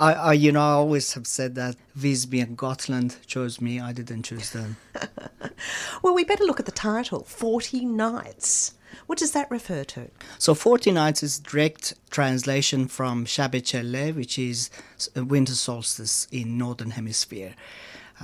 I, 0.00 0.12
I, 0.14 0.32
you 0.32 0.50
know, 0.50 0.60
I 0.60 0.72
always 0.72 1.12
have 1.14 1.28
said 1.28 1.54
that 1.54 1.76
Visby 1.94 2.40
and 2.40 2.56
Gotland 2.56 3.16
chose 3.26 3.60
me. 3.60 3.78
I 3.78 3.92
didn't 3.92 4.24
choose 4.24 4.50
them. 4.50 4.76
well, 6.02 6.14
we 6.14 6.24
better 6.24 6.42
look 6.42 6.58
at 6.58 6.66
the 6.66 6.72
title, 6.72 7.22
Forty 7.22 7.84
Nights. 7.84 8.74
What 9.06 9.18
does 9.18 9.32
that 9.32 9.50
refer 9.50 9.84
to? 9.84 10.10
So 10.38 10.54
40 10.54 10.92
nights 10.92 11.24
is 11.24 11.40
direct 11.40 11.94
translation 12.10 12.86
from 12.86 13.26
Shab-e 13.26 13.60
Chelleh, 13.60 14.14
which 14.14 14.38
is 14.38 14.70
winter 15.16 15.54
solstice 15.54 16.28
in 16.30 16.56
northern 16.56 16.92
hemisphere 16.92 17.54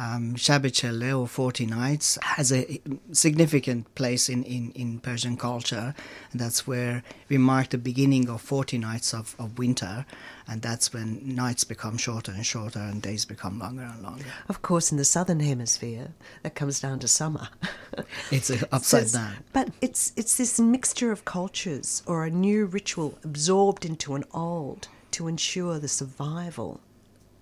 um, 0.01 0.35
Shabbat 0.35 1.21
or 1.21 1.29
40 1.29 1.67
Nights 1.67 2.19
has 2.23 2.51
a 2.51 2.81
significant 3.13 3.95
place 3.95 4.31
in, 4.31 4.43
in, 4.45 4.73
in 4.73 4.99
Persian 4.99 5.37
culture. 5.37 5.95
And 6.33 6.41
that's 6.41 6.67
where 6.67 7.03
we 7.29 7.37
mark 7.37 7.69
the 7.69 7.79
beginning 7.79 8.31
of 8.31 8.41
40 8.41 8.79
nights 8.79 9.13
of, 9.13 9.37
of 9.39 9.59
winter. 9.59 10.07
And 10.49 10.63
that's 10.63 10.95
when 10.95 11.35
nights 11.35 11.65
become 11.65 11.99
shorter 11.99 12.33
and 12.33 12.47
shorter 12.47 12.79
and 12.79 13.03
days 13.03 13.27
become 13.27 13.59
longer 13.59 13.83
and 13.83 14.03
longer. 14.03 14.25
Of 14.49 14.63
course, 14.63 14.91
in 14.91 14.97
the 14.97 15.05
southern 15.05 15.41
hemisphere, 15.41 16.09
that 16.43 16.55
comes 16.55 16.81
down 16.81 17.01
to 17.01 17.09
summer. 17.09 17.49
it's 18.31 18.51
upside 18.73 19.11
so 19.11 19.19
down. 19.19 19.37
But 19.53 19.69
it's, 19.83 20.15
it's 20.17 20.39
this 20.39 20.59
mixture 20.59 21.13
of 21.13 21.27
cultures 21.27 22.03
or 22.07 22.25
a 22.25 22.31
new 22.31 22.65
ritual 22.65 23.19
absorbed 23.23 23.85
into 23.85 24.15
an 24.15 24.25
old 24.33 24.89
to 25.11 25.29
ensure 25.29 25.79
the 25.79 25.89
survival 25.89 26.81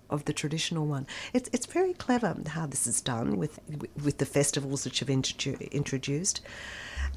of 0.09 0.25
the 0.25 0.33
traditional 0.33 0.85
one. 0.85 1.07
It's 1.33 1.49
it's 1.53 1.65
very 1.65 1.93
clever 1.93 2.35
how 2.47 2.65
this 2.65 2.87
is 2.87 3.01
done 3.01 3.37
with 3.37 3.59
with 4.03 4.17
the 4.17 4.25
festivals 4.25 4.85
which 4.85 4.99
have 4.99 5.09
introduced, 5.09 6.41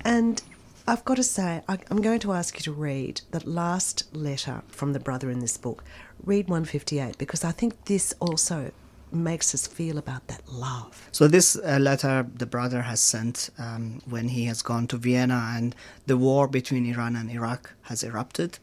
and 0.05 0.43
I've 0.87 1.05
got 1.05 1.17
to 1.17 1.23
say 1.23 1.63
I, 1.69 1.79
I'm 1.91 2.03
going 2.03 2.21
to 2.21 2.33
ask 2.33 2.57
you 2.57 2.63
to 2.63 2.73
read 2.73 3.23
that 3.31 3.47
last 3.47 4.15
letter 4.15 4.63
from 4.69 4.93
the 4.93 5.01
brother 5.01 5.31
in 5.31 5.39
this 5.41 5.57
book. 5.57 5.85
Read 6.25 6.49
158 6.49 7.19
because 7.19 7.45
I 7.45 7.53
think 7.53 7.85
this 7.85 8.15
also 8.21 8.73
makes 9.13 9.55
us 9.55 9.67
feel 9.67 9.99
about 9.99 10.27
that 10.29 10.41
love. 10.49 11.09
So 11.13 11.29
this 11.29 11.57
uh, 11.57 11.79
letter 11.79 12.27
the 12.35 12.47
brother 12.47 12.83
has 12.83 13.01
sent 13.01 13.51
um, 13.59 14.01
when 14.07 14.29
he 14.29 14.47
has 14.47 14.63
gone 14.63 14.87
to 14.89 14.97
Vienna 14.97 15.53
and 15.55 15.75
the 16.07 16.17
war 16.17 16.49
between 16.49 16.87
Iran 16.87 17.17
and 17.17 17.31
Iraq 17.31 17.75
has 17.83 18.03
erupted. 18.03 18.59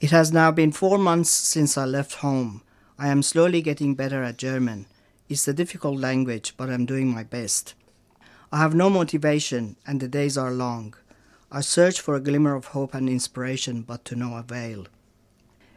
It 0.00 0.10
has 0.10 0.32
now 0.32 0.50
been 0.50 0.72
four 0.72 0.98
months 0.98 1.30
since 1.30 1.76
I 1.76 1.84
left 1.84 2.14
home 2.14 2.62
I 2.98 3.08
am 3.08 3.22
slowly 3.22 3.62
getting 3.62 3.94
better 3.94 4.22
at 4.22 4.36
German. 4.36 4.86
It's 5.28 5.48
a 5.48 5.54
difficult 5.54 5.98
language, 5.98 6.54
but 6.56 6.68
I'm 6.68 6.86
doing 6.86 7.08
my 7.08 7.24
best. 7.24 7.74
I 8.52 8.58
have 8.58 8.74
no 8.74 8.90
motivation, 8.90 9.76
and 9.86 9.98
the 10.00 10.08
days 10.08 10.36
are 10.36 10.50
long. 10.50 10.94
I 11.50 11.62
search 11.62 12.00
for 12.00 12.14
a 12.14 12.20
glimmer 12.20 12.54
of 12.54 12.66
hope 12.66 12.94
and 12.94 13.08
inspiration, 13.08 13.82
but 13.82 14.04
to 14.06 14.16
no 14.16 14.36
avail. 14.36 14.86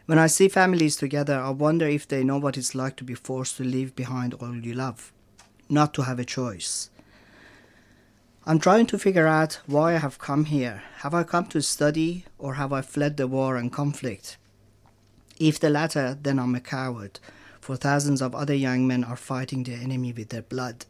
When 0.06 0.20
I 0.20 0.28
see 0.28 0.50
families 0.50 0.98
together, 0.98 1.40
I 1.40 1.50
wonder 1.50 1.88
if 1.88 2.08
they 2.08 2.24
know 2.24 2.38
what 2.38 2.58
it's 2.58 2.76
like 2.76 2.96
to 2.98 3.04
be 3.04 3.16
forced 3.16 3.58
to 3.58 3.64
leave 3.64 3.96
behind 3.96 4.34
all 4.36 4.56
you 4.56 4.74
love, 4.74 5.12
not 5.70 5.94
to 5.96 6.04
have 6.04 6.20
a 6.20 6.26
choice. 6.26 6.90
I'm 8.46 8.60
trying 8.60 8.86
to 8.88 9.00
figure 9.00 9.26
out 9.26 9.60
why 9.66 9.96
I 9.96 9.98
have 9.98 10.20
come 10.20 10.46
here. 10.46 10.84
Have 10.98 11.16
I 11.16 11.24
come 11.24 11.48
to 11.48 11.62
study, 11.62 12.26
or 12.38 12.54
have 12.56 12.72
I 12.72 12.82
fled 12.82 13.18
the 13.18 13.26
war 13.26 13.56
and 13.56 13.72
conflict? 13.72 14.38
If 15.38 15.60
the 15.60 15.70
latter, 15.70 16.18
then 16.22 16.39
I'm 16.39 16.56
a 16.56 16.62
coward, 16.62 17.20
for 17.60 17.75
thousands 17.75 18.22
of 18.22 18.34
other 18.34 18.54
young 18.54 18.88
men 18.88 19.04
are 19.04 19.18
fighting 19.18 19.63
the 19.63 19.74
enemy 19.74 20.13
with 20.13 20.30
their 20.30 20.42
blood. 20.42 20.86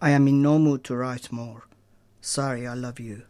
I 0.00 0.10
am 0.10 0.28
in 0.28 0.42
no 0.42 0.58
mood 0.58 0.84
to 0.84 0.96
write 0.96 1.32
more. 1.32 1.64
Sorry, 2.20 2.66
I 2.66 2.74
love 2.74 3.00
you. 3.00 3.22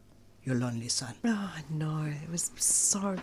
Your 0.42 0.56
lonely 0.56 0.88
son. 0.88 1.14
Oh, 1.24 1.54
no, 1.70 2.04
it 2.04 2.30
was 2.30 2.50
so 2.56 3.16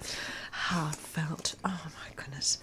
heartfelt. 0.52 1.56
Oh, 1.64 1.82
my 1.86 2.16
goodness. 2.16 2.58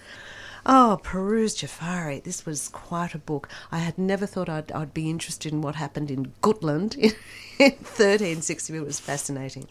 Oh, 0.66 1.00
Pirooz 1.02 1.56
Jafari. 1.56 2.22
This 2.22 2.44
was 2.44 2.68
quite 2.68 3.14
a 3.14 3.18
book. 3.18 3.48
I 3.72 3.78
had 3.78 3.96
never 3.96 4.26
thought 4.26 4.48
I'd, 4.48 4.70
I'd 4.72 4.92
be 4.92 5.08
interested 5.08 5.52
in 5.52 5.62
what 5.62 5.76
happened 5.76 6.10
in 6.10 6.32
Gotland 6.42 6.96
in, 6.96 7.12
in 7.58 7.72
1360. 7.72 8.76
It 8.76 8.84
was 8.84 9.00
fascinating. 9.00 9.68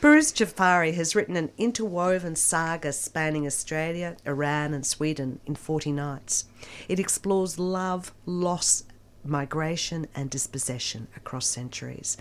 Pirooz 0.00 0.32
Jafari 0.34 0.94
has 0.94 1.14
written 1.14 1.36
an 1.36 1.50
interwoven 1.56 2.36
saga 2.36 2.92
spanning 2.92 3.46
Australia, 3.46 4.16
Iran, 4.26 4.74
and 4.74 4.84
Sweden 4.84 5.40
in 5.46 5.54
40 5.54 5.92
nights. 5.92 6.44
It 6.88 6.98
explores 7.00 7.58
love, 7.58 8.12
loss, 8.26 8.84
migration 9.24 10.06
and 10.14 10.30
dispossession 10.30 11.08
across 11.16 11.46
centuries. 11.46 12.16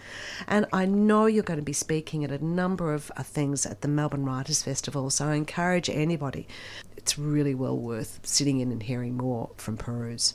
And 0.47 0.65
I 0.73 0.85
know 0.85 1.25
you're 1.25 1.43
going 1.43 1.59
to 1.59 1.63
be 1.63 1.73
speaking 1.73 2.23
at 2.23 2.31
a 2.31 2.43
number 2.43 2.93
of 2.93 3.11
uh, 3.15 3.23
things 3.23 3.65
at 3.65 3.81
the 3.81 3.87
Melbourne 3.87 4.25
Writers 4.25 4.63
Festival, 4.63 5.09
so 5.09 5.27
I 5.27 5.35
encourage 5.35 5.89
anybody. 5.89 6.47
It's 6.95 7.17
really 7.17 7.55
well 7.55 7.77
worth 7.77 8.19
sitting 8.23 8.59
in 8.59 8.71
and 8.71 8.83
hearing 8.83 9.15
more 9.15 9.49
from 9.57 9.77
Pirooz. 9.77 10.33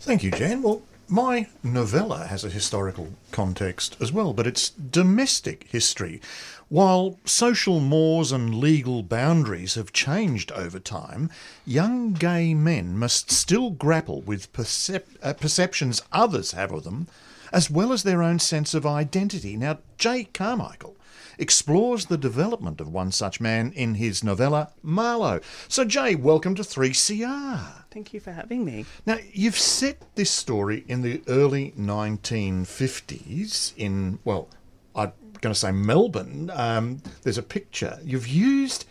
Thank 0.00 0.22
you, 0.22 0.30
Jan. 0.30 0.62
Well, 0.62 0.82
my 1.10 1.48
novella 1.64 2.26
has 2.26 2.44
a 2.44 2.50
historical 2.50 3.08
context 3.32 3.96
as 4.00 4.12
well, 4.12 4.32
but 4.32 4.46
it's 4.46 4.70
domestic 4.70 5.64
history. 5.64 6.20
While 6.68 7.18
social 7.24 7.80
mores 7.80 8.30
and 8.30 8.54
legal 8.54 9.02
boundaries 9.02 9.74
have 9.74 9.92
changed 9.92 10.52
over 10.52 10.78
time, 10.78 11.28
young 11.66 12.12
gay 12.12 12.54
men 12.54 12.96
must 12.96 13.32
still 13.32 13.70
grapple 13.70 14.20
with 14.20 14.52
percep- 14.52 15.16
uh, 15.20 15.32
perceptions 15.32 16.00
others 16.12 16.52
have 16.52 16.70
of 16.70 16.84
them, 16.84 17.08
as 17.52 17.68
well 17.68 17.92
as 17.92 18.04
their 18.04 18.22
own 18.22 18.38
sense 18.38 18.72
of 18.72 18.86
identity. 18.86 19.56
Now, 19.56 19.78
Jay 19.98 20.28
Carmichael 20.32 20.96
explores 21.38 22.06
the 22.06 22.18
development 22.18 22.80
of 22.80 22.92
one 22.92 23.10
such 23.10 23.40
man 23.40 23.72
in 23.72 23.96
his 23.96 24.22
novella 24.22 24.70
Marlow. 24.80 25.40
So, 25.66 25.84
Jay, 25.84 26.14
welcome 26.14 26.54
to 26.54 26.62
3CR. 26.62 27.79
Thank 27.90 28.14
you 28.14 28.20
for 28.20 28.32
having 28.32 28.64
me. 28.64 28.86
Now, 29.04 29.18
you've 29.32 29.58
set 29.58 30.02
this 30.14 30.30
story 30.30 30.84
in 30.86 31.02
the 31.02 31.22
early 31.26 31.72
1950s 31.78 33.72
in, 33.76 34.20
well, 34.24 34.48
I'm 34.94 35.12
going 35.40 35.52
to 35.52 35.58
say 35.58 35.72
Melbourne. 35.72 36.50
Um, 36.54 37.02
there's 37.22 37.38
a 37.38 37.42
picture. 37.42 37.98
You've 38.04 38.28
used 38.28 38.84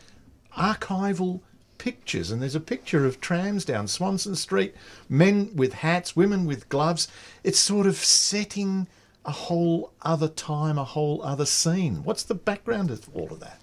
archival 0.58 1.42
pictures, 1.78 2.30
and 2.30 2.42
there's 2.42 2.56
a 2.56 2.60
picture 2.60 3.06
of 3.06 3.22
trams 3.22 3.64
down 3.64 3.88
Swanston 3.88 4.36
Street, 4.36 4.76
men 5.08 5.50
with 5.56 5.74
hats, 5.74 6.16
women 6.16 6.46
with 6.46 6.68
gloves. 6.70 7.08
It's 7.44 7.60
sort 7.60 7.88
of 7.88 7.96
setting 7.96 8.88
a 9.26 9.32
whole 9.32 9.94
other 10.02 10.28
time, 10.28 10.78
a 10.78 10.84
whole 10.84 11.22
other 11.24 11.46
scene. 11.46 12.04
What's 12.04 12.24
the 12.24 12.36
background 12.36 12.92
of 12.92 13.10
all 13.14 13.32
of 13.32 13.40
that? 13.40 13.60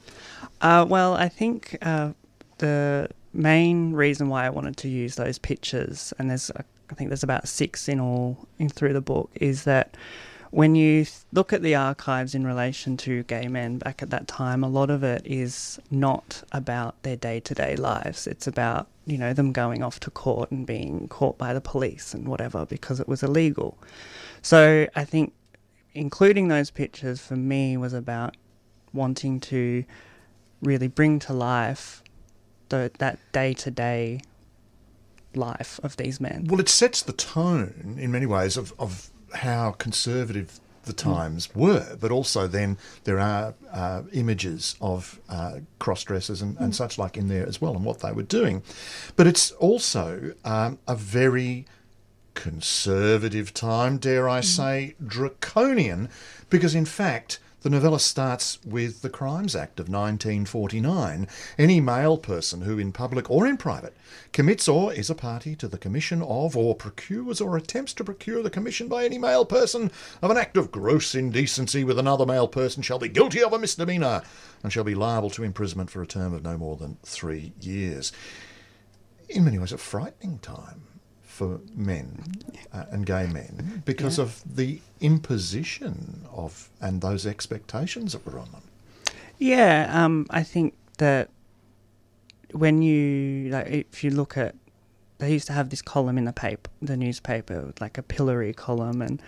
Uh, 0.60 0.86
well, 0.88 1.14
I 1.14 1.28
think 1.28 1.76
uh, 1.82 2.12
the 2.58 3.10
main 3.36 3.92
reason 3.92 4.28
why 4.28 4.46
I 4.46 4.50
wanted 4.50 4.76
to 4.78 4.88
use 4.88 5.16
those 5.16 5.38
pictures, 5.38 6.12
and 6.18 6.30
there's 6.30 6.50
I 6.90 6.94
think 6.94 7.10
there's 7.10 7.22
about 7.22 7.48
six 7.48 7.88
in 7.88 8.00
all 8.00 8.46
in 8.58 8.68
through 8.68 8.92
the 8.92 9.00
book, 9.00 9.30
is 9.34 9.64
that 9.64 9.96
when 10.50 10.74
you 10.74 11.04
look 11.32 11.52
at 11.52 11.62
the 11.62 11.74
archives 11.74 12.34
in 12.34 12.46
relation 12.46 12.96
to 12.98 13.24
gay 13.24 13.48
men 13.48 13.78
back 13.78 14.02
at 14.02 14.10
that 14.10 14.28
time, 14.28 14.62
a 14.62 14.68
lot 14.68 14.90
of 14.90 15.02
it 15.02 15.22
is 15.24 15.78
not 15.90 16.42
about 16.52 17.02
their 17.02 17.16
day 17.16 17.40
to 17.40 17.54
day 17.54 17.76
lives. 17.76 18.26
It's 18.26 18.46
about, 18.46 18.86
you 19.06 19.18
know, 19.18 19.32
them 19.32 19.52
going 19.52 19.82
off 19.82 20.00
to 20.00 20.10
court 20.10 20.50
and 20.50 20.66
being 20.66 21.08
caught 21.08 21.36
by 21.36 21.52
the 21.52 21.60
police 21.60 22.14
and 22.14 22.28
whatever 22.28 22.64
because 22.64 23.00
it 23.00 23.08
was 23.08 23.22
illegal. 23.22 23.76
So 24.40 24.86
I 24.94 25.04
think 25.04 25.34
including 25.94 26.48
those 26.48 26.70
pictures 26.70 27.20
for 27.20 27.36
me 27.36 27.76
was 27.76 27.92
about 27.92 28.36
wanting 28.92 29.40
to 29.40 29.84
really 30.62 30.88
bring 30.88 31.18
to 31.18 31.32
life 31.32 32.02
the, 32.68 32.90
that 32.98 33.18
day 33.32 33.54
to 33.54 33.70
day 33.70 34.20
life 35.34 35.78
of 35.82 35.96
these 35.96 36.20
men. 36.20 36.46
Well, 36.48 36.60
it 36.60 36.68
sets 36.68 37.02
the 37.02 37.12
tone 37.12 37.96
in 37.98 38.10
many 38.10 38.26
ways 38.26 38.56
of, 38.56 38.72
of 38.78 39.10
how 39.34 39.72
conservative 39.72 40.60
the 40.84 40.92
times 40.92 41.54
were, 41.54 41.96
but 42.00 42.10
also 42.10 42.46
then 42.46 42.78
there 43.04 43.18
are 43.18 43.54
uh, 43.72 44.02
images 44.12 44.76
of 44.80 45.20
uh, 45.28 45.58
cross 45.78 46.04
dressers 46.04 46.40
and, 46.40 46.56
and 46.58 46.74
such 46.74 46.96
like 46.96 47.16
in 47.16 47.28
there 47.28 47.46
as 47.46 47.60
well 47.60 47.74
and 47.74 47.84
what 47.84 48.00
they 48.00 48.12
were 48.12 48.22
doing. 48.22 48.62
But 49.16 49.26
it's 49.26 49.50
also 49.52 50.32
um, 50.44 50.78
a 50.86 50.94
very 50.94 51.66
conservative 52.34 53.52
time, 53.52 53.98
dare 53.98 54.28
I 54.28 54.40
say, 54.42 54.94
draconian, 55.04 56.08
because 56.50 56.74
in 56.74 56.84
fact, 56.84 57.40
the 57.66 57.70
novella 57.70 57.98
starts 57.98 58.60
with 58.64 59.02
the 59.02 59.10
Crimes 59.10 59.56
Act 59.56 59.80
of 59.80 59.88
1949. 59.88 61.26
Any 61.58 61.80
male 61.80 62.16
person 62.16 62.60
who, 62.60 62.78
in 62.78 62.92
public 62.92 63.28
or 63.28 63.44
in 63.44 63.56
private, 63.56 63.96
commits 64.30 64.68
or 64.68 64.92
is 64.92 65.10
a 65.10 65.16
party 65.16 65.56
to 65.56 65.66
the 65.66 65.76
commission 65.76 66.22
of, 66.22 66.56
or 66.56 66.76
procures 66.76 67.40
or 67.40 67.56
attempts 67.56 67.92
to 67.94 68.04
procure 68.04 68.40
the 68.40 68.50
commission 68.50 68.86
by 68.86 69.04
any 69.04 69.18
male 69.18 69.44
person 69.44 69.90
of 70.22 70.30
an 70.30 70.36
act 70.36 70.56
of 70.56 70.70
gross 70.70 71.12
indecency 71.16 71.82
with 71.82 71.98
another 71.98 72.24
male 72.24 72.46
person 72.46 72.84
shall 72.84 73.00
be 73.00 73.08
guilty 73.08 73.42
of 73.42 73.52
a 73.52 73.58
misdemeanour 73.58 74.22
and 74.62 74.72
shall 74.72 74.84
be 74.84 74.94
liable 74.94 75.30
to 75.30 75.42
imprisonment 75.42 75.90
for 75.90 76.00
a 76.00 76.06
term 76.06 76.32
of 76.32 76.44
no 76.44 76.56
more 76.56 76.76
than 76.76 76.98
three 77.02 77.52
years. 77.60 78.12
In 79.28 79.44
many 79.44 79.58
ways, 79.58 79.72
a 79.72 79.78
frightening 79.78 80.38
time 80.38 80.82
for 81.36 81.60
men 81.74 82.06
uh, 82.72 82.84
and 82.90 83.04
gay 83.04 83.26
men 83.26 83.82
because 83.84 84.16
Yeah. 84.18 84.24
of 84.24 84.42
the 84.60 84.80
imposition 85.00 86.24
of 86.32 86.70
and 86.80 87.00
those 87.02 87.26
expectations 87.26 88.12
that 88.12 88.24
were 88.26 88.38
on 88.38 88.50
them. 88.52 88.62
Yeah, 89.38 89.90
um, 89.92 90.26
I 90.30 90.42
think 90.42 90.74
that 90.96 91.28
when 92.52 92.80
you 92.80 93.50
like, 93.50 93.66
if 93.66 94.02
you 94.02 94.10
look 94.10 94.36
at, 94.38 94.54
they 95.18 95.30
used 95.32 95.46
to 95.48 95.52
have 95.52 95.68
this 95.68 95.82
column 95.82 96.16
in 96.18 96.24
the 96.24 96.32
paper, 96.32 96.70
the 96.80 96.96
newspaper, 96.96 97.72
like 97.80 97.98
a 97.98 98.02
pillory 98.02 98.54
column, 98.54 99.02
and 99.02 99.20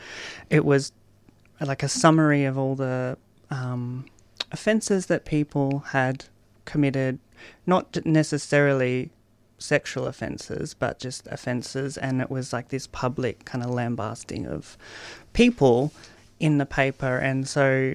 it 0.49 0.65
was 0.65 0.93
like 1.61 1.83
a 1.83 1.89
summary 1.89 2.45
of 2.45 2.57
all 2.57 2.75
the 2.75 3.19
um, 3.51 4.07
offences 4.51 5.07
that 5.07 5.25
people 5.25 5.81
had 5.91 6.25
committed, 6.65 7.19
not 7.67 8.05
necessarily 8.07 9.11
sexual 9.59 10.07
offences, 10.07 10.75
but 10.75 10.99
just 10.99 11.27
offences, 11.27 11.97
and 11.97 12.21
it 12.21 12.31
was 12.31 12.53
like 12.53 12.69
this 12.69 12.87
public 12.87 13.45
kind 13.45 13.65
of 13.65 13.71
lambasting 13.71 14.47
of 14.47 14.77
people 15.33 15.93
in 16.41 16.59
the 16.59 16.67
paper, 16.67 17.19
and 17.19 17.49
so 17.49 17.95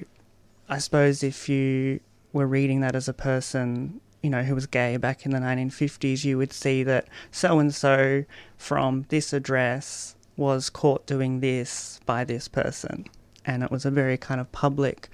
I 0.68 0.78
suppose 0.78 1.22
if 1.22 1.48
you 1.48 2.00
were 2.32 2.46
reading 2.46 2.80
that 2.80 2.94
as 2.94 3.08
a 3.08 3.12
person, 3.14 4.00
you 4.22 4.30
know, 4.30 4.42
who 4.42 4.54
was 4.54 4.66
gay 4.66 4.96
back 4.96 5.24
in 5.26 5.32
the 5.32 5.38
1950s, 5.38 6.24
you 6.24 6.38
would 6.38 6.52
see 6.52 6.82
that 6.82 7.06
so 7.30 7.58
and 7.58 7.74
so 7.74 8.24
from 8.56 9.04
this 9.08 9.32
address 9.32 10.16
was 10.36 10.68
caught 10.70 11.06
doing 11.06 11.40
this 11.40 12.00
by 12.06 12.24
this 12.24 12.48
person. 12.48 13.04
And 13.46 13.62
it 13.62 13.70
was 13.70 13.84
a 13.84 13.90
very 13.90 14.16
kind 14.16 14.40
of 14.40 14.50
public 14.50 15.08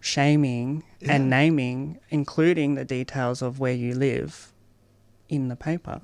shaming 0.00 0.82
Yeah. 1.00 1.14
and 1.14 1.30
naming, 1.30 1.98
including 2.10 2.74
the 2.74 2.84
details 2.84 3.42
of 3.42 3.58
where 3.60 3.72
you 3.72 3.94
live 3.94 4.52
in 5.28 5.48
the 5.48 5.56
paper. 5.56 6.00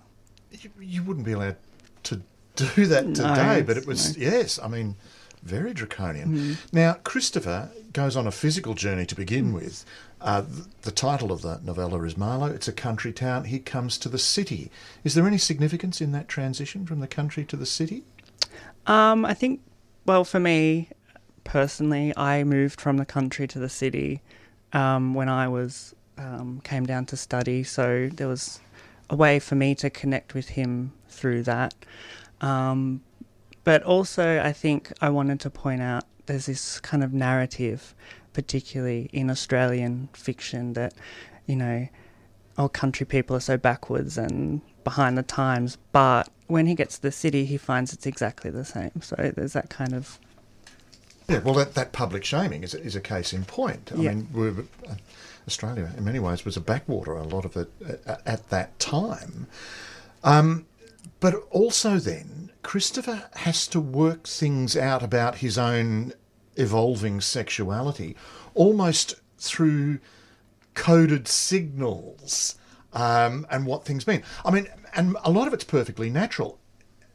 You, 0.50 0.70
you 0.80 1.02
wouldn't 1.02 1.26
be 1.26 1.32
allowed 1.32 1.56
to 2.04 2.22
do 2.56 2.86
that 2.86 3.06
No, 3.06 3.14
today, 3.14 3.62
but 3.62 3.76
it 3.76 3.86
was, 3.86 4.16
no. 4.16 4.22
yes, 4.24 4.58
I 4.62 4.68
mean, 4.68 4.96
very 5.42 5.74
draconian. 5.74 6.56
Now, 6.72 6.94
Christopher 7.04 7.70
goes 7.92 8.16
on 8.16 8.26
a 8.26 8.30
physical 8.30 8.74
journey 8.74 9.06
to 9.06 9.14
begin 9.14 9.52
with. 9.52 9.84
Uh, 10.20 10.42
th- 10.42 10.64
the 10.82 10.90
title 10.90 11.32
of 11.32 11.42
the 11.42 11.60
novella 11.62 12.02
is 12.04 12.16
Marlow. 12.16 12.46
It's 12.46 12.68
a 12.68 12.72
country 12.72 13.12
town. 13.12 13.44
He 13.44 13.58
comes 13.58 13.98
to 13.98 14.08
the 14.08 14.18
city. 14.18 14.70
Is 15.02 15.14
there 15.14 15.26
any 15.26 15.36
significance 15.38 16.00
in 16.00 16.12
that 16.12 16.28
transition 16.28 16.86
from 16.86 17.00
the 17.00 17.06
country 17.06 17.44
to 17.44 17.56
the 17.56 17.66
city? 17.66 18.04
Um, 18.86 19.24
I 19.24 19.34
think, 19.34 19.60
well, 20.06 20.24
for 20.24 20.40
me 20.40 20.88
personally, 21.44 22.16
I 22.16 22.42
moved 22.44 22.80
from 22.80 22.96
the 22.96 23.04
country 23.04 23.46
to 23.48 23.58
the 23.58 23.68
city 23.68 24.22
um, 24.72 25.12
when 25.14 25.28
I 25.28 25.48
was 25.48 25.94
um, 26.16 26.60
came 26.64 26.86
down 26.86 27.04
to 27.06 27.16
study. 27.16 27.62
So 27.64 28.08
there 28.14 28.28
was 28.28 28.60
a 29.10 29.16
way 29.16 29.38
for 29.38 29.54
me 29.54 29.74
to 29.76 29.90
connect 29.90 30.34
with 30.34 30.50
him 30.50 30.92
through 31.08 31.42
that. 31.44 31.74
Um, 32.40 33.02
but 33.64 33.82
also, 33.82 34.40
I 34.40 34.52
think 34.52 34.92
I 35.00 35.08
wanted 35.10 35.40
to 35.40 35.50
point 35.50 35.80
out 35.82 36.04
there's 36.26 36.46
this 36.46 36.80
kind 36.80 37.02
of 37.04 37.12
narrative, 37.12 37.94
particularly 38.32 39.08
in 39.12 39.30
Australian 39.30 40.08
fiction, 40.12 40.72
that 40.74 40.94
you 41.46 41.56
know, 41.56 41.88
oh, 42.58 42.68
country 42.68 43.06
people 43.06 43.36
are 43.36 43.40
so 43.40 43.56
backwards 43.56 44.16
and 44.18 44.60
behind 44.84 45.16
the 45.16 45.22
times. 45.22 45.78
But 45.92 46.28
when 46.46 46.66
he 46.66 46.74
gets 46.74 46.96
to 46.96 47.02
the 47.02 47.12
city, 47.12 47.44
he 47.46 47.56
finds 47.56 47.92
it's 47.92 48.06
exactly 48.06 48.50
the 48.50 48.64
same. 48.64 49.00
So 49.02 49.32
there's 49.34 49.54
that 49.54 49.70
kind 49.70 49.94
of 49.94 50.18
Yeah, 51.28 51.38
well, 51.38 51.54
that, 51.54 51.74
that 51.74 51.92
public 51.92 52.22
shaming 52.24 52.62
is, 52.64 52.74
a- 52.74 52.82
is 52.82 52.94
a 52.96 53.00
case 53.00 53.32
in 53.32 53.44
point. 53.44 53.90
I 53.94 54.00
Yeah. 54.00 54.10
mean, 54.12 54.28
we're, 54.32 54.50
uh, 54.88 54.94
Australia, 55.46 55.92
in 55.96 56.04
many 56.04 56.18
ways, 56.18 56.44
was 56.44 56.56
a 56.56 56.60
backwater, 56.60 57.12
a 57.12 57.22
lot 57.22 57.44
of 57.44 57.56
it 57.56 57.70
uh, 58.06 58.16
at 58.26 58.48
that 58.50 58.78
time. 58.78 59.46
Um, 60.22 60.66
but 61.20 61.34
also, 61.50 61.98
then, 61.98 62.50
Christopher 62.62 63.28
has 63.34 63.66
to 63.68 63.80
work 63.80 64.26
things 64.26 64.76
out 64.76 65.02
about 65.02 65.36
his 65.36 65.58
own 65.58 66.12
evolving 66.56 67.20
sexuality 67.20 68.16
almost 68.54 69.16
through 69.38 69.98
coded 70.74 71.28
signals 71.28 72.56
um, 72.92 73.46
and 73.50 73.66
what 73.66 73.84
things 73.84 74.06
mean. 74.06 74.22
I 74.44 74.50
mean, 74.50 74.68
and 74.94 75.16
a 75.24 75.30
lot 75.30 75.46
of 75.46 75.54
it's 75.54 75.64
perfectly 75.64 76.10
natural. 76.10 76.58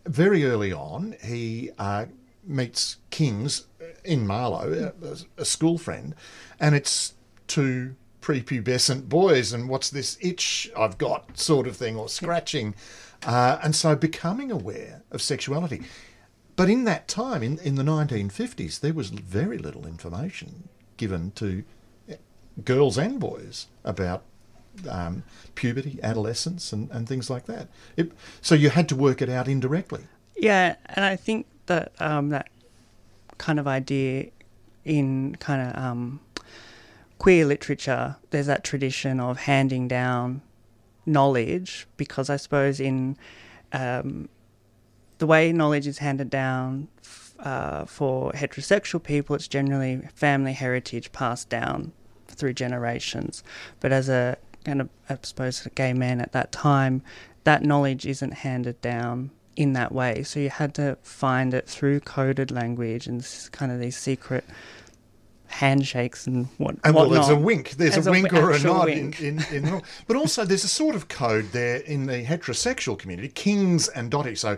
Very 0.06 0.46
early 0.46 0.72
on, 0.74 1.16
he 1.24 1.72
uh, 1.78 2.06
meets 2.44 2.98
Kings 3.10 3.66
in 4.04 4.26
Marlow, 4.26 4.94
a, 5.02 5.42
a 5.42 5.46
school 5.46 5.78
friend, 5.78 6.16
and 6.60 6.76
it's 6.76 7.14
two 7.48 7.96
prepubescent 8.22 9.10
boys, 9.10 9.54
and 9.54 9.70
what's 9.70 9.90
this 9.90 10.18
itch 10.22 10.70
I've 10.78 10.98
got, 10.98 11.38
sort 11.38 11.68
of 11.68 11.78
thing, 11.78 11.96
or 11.96 12.10
scratching. 12.10 12.76
Uh, 13.26 13.60
and 13.64 13.76
so 13.76 13.96
becoming 13.96 14.52
aware 14.52 15.04
of 15.12 15.22
sexuality. 15.22 15.84
But 16.56 16.70
in 16.70 16.84
that 16.86 17.08
time, 17.08 17.42
in, 17.44 17.58
in 17.60 17.76
the 17.76 17.84
1950s, 17.84 18.80
there 18.80 18.94
was 18.94 19.10
very 19.10 19.58
little 19.58 19.86
information 19.86 20.70
given 20.98 21.32
to 21.32 21.64
girls 22.66 22.98
and 22.98 23.20
boys 23.20 23.68
about 23.84 24.24
um, 24.90 25.24
puberty, 25.56 26.00
adolescence, 26.04 26.72
and, 26.72 26.90
and 26.92 27.08
things 27.08 27.30
like 27.30 27.46
that. 27.46 27.68
It, 27.96 28.12
so 28.42 28.56
you 28.56 28.70
had 28.70 28.90
to 28.90 28.96
work 28.96 29.22
it 29.22 29.30
out 29.30 29.48
indirectly. 29.48 30.04
Yeah, 30.38 30.76
and 30.86 31.06
I 31.06 31.16
think 31.16 31.48
that 31.66 31.92
um, 32.00 32.30
that 32.30 32.50
kind 33.38 33.60
of 33.60 33.68
idea 33.68 34.28
in 34.86 35.36
kind 35.36 35.70
of 35.70 35.82
um, 35.82 36.20
queer 37.20 37.46
literature, 37.46 38.16
there's 38.32 38.48
that 38.48 38.64
tradition 38.64 39.20
of 39.20 39.42
handing 39.42 39.88
down 39.88 40.42
knowledge 41.06 41.88
because 41.98 42.30
I 42.30 42.38
suppose 42.38 42.80
in 42.80 43.18
um, 43.74 44.30
the 45.20 45.28
way 45.28 45.52
knowledge 45.52 45.86
is 45.86 46.00
handed 46.00 46.30
down 46.30 46.88
uh, 47.40 47.86
for 47.86 48.32
heterosexual 48.32 49.04
people, 49.04 49.36
it's 49.36 49.48
generally 49.48 50.02
family 50.16 50.54
heritage 50.54 51.12
passed 51.12 51.50
down 51.50 51.92
through 52.28 52.54
generations. 52.54 53.44
But 53.80 53.92
as 53.92 54.10
a 54.10 54.38
kind 54.66 54.82
of, 54.82 54.90
I 55.10 55.18
suppose, 55.22 55.66
a 55.66 55.70
gay 55.70 55.94
man 55.94 56.22
at 56.22 56.32
that 56.32 56.52
time, 56.52 57.02
that 57.44 57.64
knowledge 57.64 58.06
isn't 58.06 58.32
handed 58.32 58.80
down 58.82 59.32
in 59.56 59.74
that 59.74 59.92
way. 59.92 60.24
So 60.24 60.40
you 60.40 60.50
had 60.50 60.74
to 60.76 60.98
find 61.02 61.54
it 61.54 61.68
through 61.68 62.02
coded 62.02 62.52
language 62.52 63.08
and 63.08 63.26
kind 63.52 63.72
of 63.72 63.80
these 63.80 63.98
secret 63.98 64.46
handshakes 65.50 66.28
and 66.28 66.48
what 66.58 66.76
And 66.84 66.96
well, 66.96 67.10
whatnot. 67.10 67.28
there's 67.28 67.38
a 67.38 67.42
wink. 67.42 67.72
There's 67.72 68.06
a 68.06 68.12
wink 68.12 68.34
or 68.34 68.52
a 68.52 68.60
nod 68.60 68.90
in, 68.90 69.14
in, 69.14 69.44
in 69.52 69.82
But 70.08 70.16
also, 70.16 70.46
there's 70.46 70.64
a 70.64 70.70
sort 70.70 70.96
of 70.96 71.08
code 71.08 71.52
there 71.52 71.78
in 71.78 72.06
the 72.06 72.24
heterosexual 72.24 72.98
community, 72.98 73.30
Kings 73.30 73.88
and 73.88 74.10
dotty. 74.10 74.36
So 74.36 74.58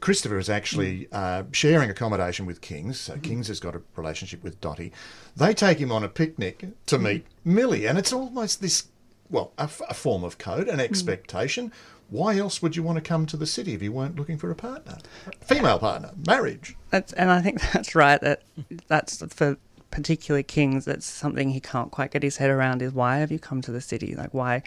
Christopher 0.00 0.38
is 0.38 0.50
actually 0.50 1.06
mm. 1.06 1.08
uh, 1.12 1.44
sharing 1.52 1.90
accommodation 1.90 2.46
with 2.46 2.60
Kings. 2.60 2.98
So 2.98 3.14
mm-hmm. 3.14 3.22
Kings 3.22 3.48
has 3.48 3.60
got 3.60 3.74
a 3.74 3.82
relationship 3.96 4.42
with 4.42 4.60
Dotty. 4.60 4.92
They 5.36 5.54
take 5.54 5.78
him 5.78 5.92
on 5.92 6.04
a 6.04 6.08
picnic 6.08 6.58
to 6.86 6.96
mm-hmm. 6.96 7.04
meet 7.04 7.26
Millie, 7.44 7.86
and 7.86 7.98
it's 7.98 8.12
almost 8.12 8.60
this 8.60 8.88
well, 9.30 9.52
a, 9.58 9.62
f- 9.62 9.80
a 9.88 9.94
form 9.94 10.22
of 10.22 10.38
code, 10.38 10.68
an 10.68 10.78
mm. 10.78 10.84
expectation. 10.84 11.72
Why 12.10 12.36
else 12.36 12.60
would 12.60 12.76
you 12.76 12.82
want 12.82 12.96
to 12.96 13.02
come 13.02 13.26
to 13.26 13.36
the 13.36 13.46
city 13.46 13.72
if 13.72 13.82
you 13.82 13.90
weren't 13.90 14.16
looking 14.16 14.36
for 14.36 14.50
a 14.50 14.54
partner, 14.54 14.98
female 15.40 15.78
partner, 15.78 16.10
marriage? 16.26 16.76
That's, 16.90 17.12
and 17.14 17.30
I 17.30 17.40
think 17.40 17.60
that's 17.72 17.94
right. 17.94 18.20
That 18.20 18.42
that's 18.86 19.24
for 19.34 19.56
particularly 19.94 20.42
kings. 20.42 20.84
That's 20.84 21.06
something 21.06 21.50
he 21.50 21.60
can't 21.60 21.92
quite 21.92 22.10
get 22.10 22.24
his 22.24 22.38
head 22.38 22.50
around. 22.50 22.82
Is 22.82 22.92
why 22.92 23.18
have 23.18 23.30
you 23.30 23.38
come 23.38 23.62
to 23.62 23.70
the 23.70 23.80
city? 23.80 24.14
Like 24.14 24.34
why, 24.34 24.62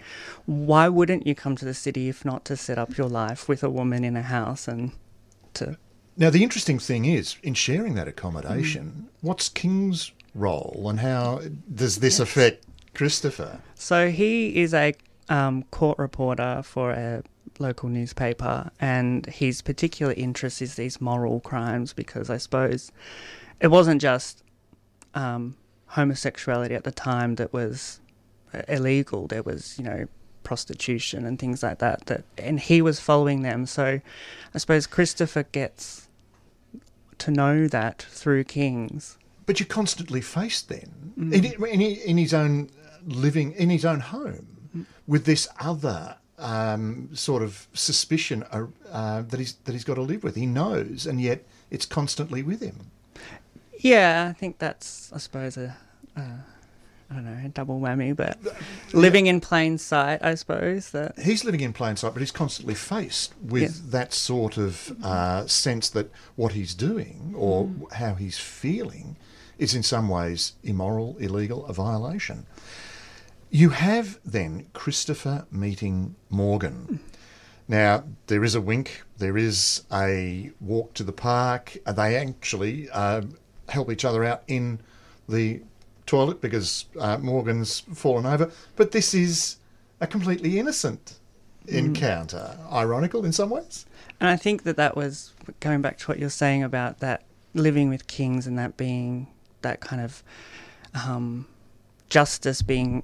why 0.46 0.88
wouldn't 0.88 1.26
you 1.26 1.34
come 1.34 1.54
to 1.56 1.66
the 1.66 1.74
city 1.74 2.08
if 2.08 2.24
not 2.24 2.44
to 2.46 2.56
set 2.56 2.78
up 2.78 2.96
your 2.96 3.08
life 3.08 3.46
with 3.46 3.62
a 3.62 3.68
woman 3.68 4.04
in 4.04 4.16
a 4.16 4.22
house 4.22 4.66
and 4.66 4.92
to 5.54 5.76
Now, 6.16 6.30
the 6.30 6.42
interesting 6.42 6.78
thing 6.78 7.04
is, 7.04 7.36
in 7.42 7.54
sharing 7.54 7.94
that 7.94 8.08
accommodation, 8.08 9.08
what's 9.20 9.48
King's 9.48 10.12
role 10.34 10.86
and 10.88 11.00
how 11.00 11.42
does 11.72 11.98
this 11.98 12.18
affect 12.18 12.64
Christopher? 12.94 13.60
So 13.74 14.10
he 14.10 14.56
is 14.56 14.72
a 14.72 14.94
um, 15.28 15.64
court 15.64 15.98
reporter 15.98 16.62
for 16.64 16.92
a 16.92 17.22
local 17.58 17.90
newspaper, 17.90 18.70
and 18.80 19.26
his 19.26 19.60
particular 19.60 20.14
interest 20.14 20.62
is 20.62 20.76
these 20.76 21.00
moral 21.00 21.40
crimes 21.40 21.92
because 21.92 22.30
I 22.30 22.38
suppose 22.38 22.90
it 23.60 23.68
wasn't 23.68 24.00
just 24.00 24.42
um, 25.14 25.56
homosexuality 25.86 26.74
at 26.74 26.84
the 26.84 26.92
time 26.92 27.36
that 27.36 27.52
was 27.52 28.00
uh, 28.54 28.62
illegal. 28.68 29.26
There 29.26 29.42
was, 29.42 29.78
you 29.78 29.84
know, 29.84 30.06
prostitution 30.42 31.26
and 31.26 31.38
things 31.38 31.62
like 31.62 31.78
that. 31.78 32.06
That 32.06 32.24
and 32.36 32.58
he 32.58 32.80
was 32.80 33.00
following 33.00 33.42
them. 33.42 33.66
So 33.66 34.00
I 34.54 34.58
suppose 34.58 34.86
Christopher 34.86 35.44
gets 35.44 36.08
to 37.18 37.30
know 37.30 37.68
that 37.68 38.02
through 38.02 38.44
Kings. 38.44 39.18
But 39.46 39.60
you're 39.60 39.66
constantly 39.66 40.20
faced 40.20 40.68
then 40.68 41.12
in, 41.16 41.44
in, 41.44 41.80
in 41.80 42.18
his 42.18 42.34
own 42.34 42.70
living, 43.06 43.52
in 43.52 43.70
his 43.70 43.84
own 43.84 44.00
home, 44.00 44.86
with 45.06 45.24
this 45.24 45.48
other 45.58 46.16
um, 46.38 47.10
sort 47.14 47.42
of 47.42 47.66
suspicion 47.72 48.44
uh, 48.52 48.66
uh, 48.90 49.22
that 49.22 49.40
he's 49.40 49.54
that 49.64 49.72
he's 49.72 49.84
got 49.84 49.94
to 49.94 50.02
live 50.02 50.22
with. 50.22 50.36
He 50.36 50.46
knows, 50.46 51.06
and 51.06 51.20
yet 51.20 51.44
it's 51.70 51.86
constantly 51.86 52.42
with 52.42 52.60
him. 52.60 52.90
Yeah, 53.78 54.26
I 54.28 54.32
think 54.32 54.58
that's, 54.58 55.12
I 55.12 55.18
suppose, 55.18 55.56
a, 55.56 55.76
a 56.16 56.20
I 57.10 57.14
don't 57.14 57.24
know, 57.24 57.40
a 57.44 57.48
double 57.48 57.80
whammy, 57.80 58.14
but 58.14 58.38
living 58.92 59.28
in 59.28 59.40
plain 59.40 59.78
sight, 59.78 60.18
I 60.22 60.34
suppose. 60.34 60.90
That 60.90 61.18
He's 61.18 61.42
living 61.44 61.60
in 61.60 61.72
plain 61.72 61.96
sight, 61.96 62.12
but 62.12 62.20
he's 62.20 62.30
constantly 62.32 62.74
faced 62.74 63.32
with 63.42 63.62
Yes. 63.62 63.80
that 63.86 64.12
sort 64.12 64.58
of 64.58 64.94
uh, 65.02 65.46
sense 65.46 65.88
that 65.90 66.10
what 66.36 66.52
he's 66.52 66.74
doing 66.74 67.32
or 67.36 67.70
how 67.92 68.14
he's 68.14 68.38
feeling 68.38 69.16
is 69.58 69.74
in 69.74 69.82
some 69.82 70.08
ways 70.08 70.52
immoral, 70.62 71.16
illegal, 71.18 71.64
a 71.66 71.72
violation. 71.72 72.46
You 73.50 73.70
have 73.70 74.18
then 74.24 74.66
Christopher 74.74 75.46
meeting 75.50 76.14
Morgan. 76.28 77.00
Now, 77.66 78.04
there 78.26 78.44
is 78.44 78.54
a 78.54 78.60
wink, 78.60 79.02
there 79.16 79.36
is 79.38 79.84
a 79.90 80.50
walk 80.60 80.92
to 80.94 81.04
the 81.04 81.12
park. 81.12 81.76
They 81.86 82.16
actually 82.16 82.88
uh, 82.90 83.22
help 83.68 83.90
each 83.90 84.04
other 84.04 84.24
out 84.24 84.42
in 84.46 84.80
the 85.28 85.60
toilet 86.06 86.40
because 86.40 86.86
uh, 86.98 87.18
Morgan's 87.18 87.80
fallen 87.80 88.26
over. 88.26 88.50
But 88.76 88.92
this 88.92 89.14
is 89.14 89.56
a 90.00 90.06
completely 90.06 90.58
innocent 90.58 91.18
encounter. 91.66 92.58
Ironical 92.72 93.24
in 93.24 93.32
some 93.32 93.50
ways. 93.50 93.86
And 94.20 94.28
I 94.28 94.36
think 94.36 94.62
that 94.64 94.76
that 94.76 94.96
was 94.96 95.34
going 95.60 95.82
back 95.82 95.98
to 95.98 96.06
what 96.06 96.18
you're 96.18 96.30
saying 96.30 96.62
about 96.62 97.00
that 97.00 97.24
living 97.54 97.88
with 97.88 98.06
kings 98.06 98.46
and 98.46 98.58
that 98.58 98.76
being 98.76 99.28
that 99.62 99.80
kind 99.80 100.02
of 100.02 100.22
um, 100.94 101.46
justice 102.08 102.62
being 102.62 103.02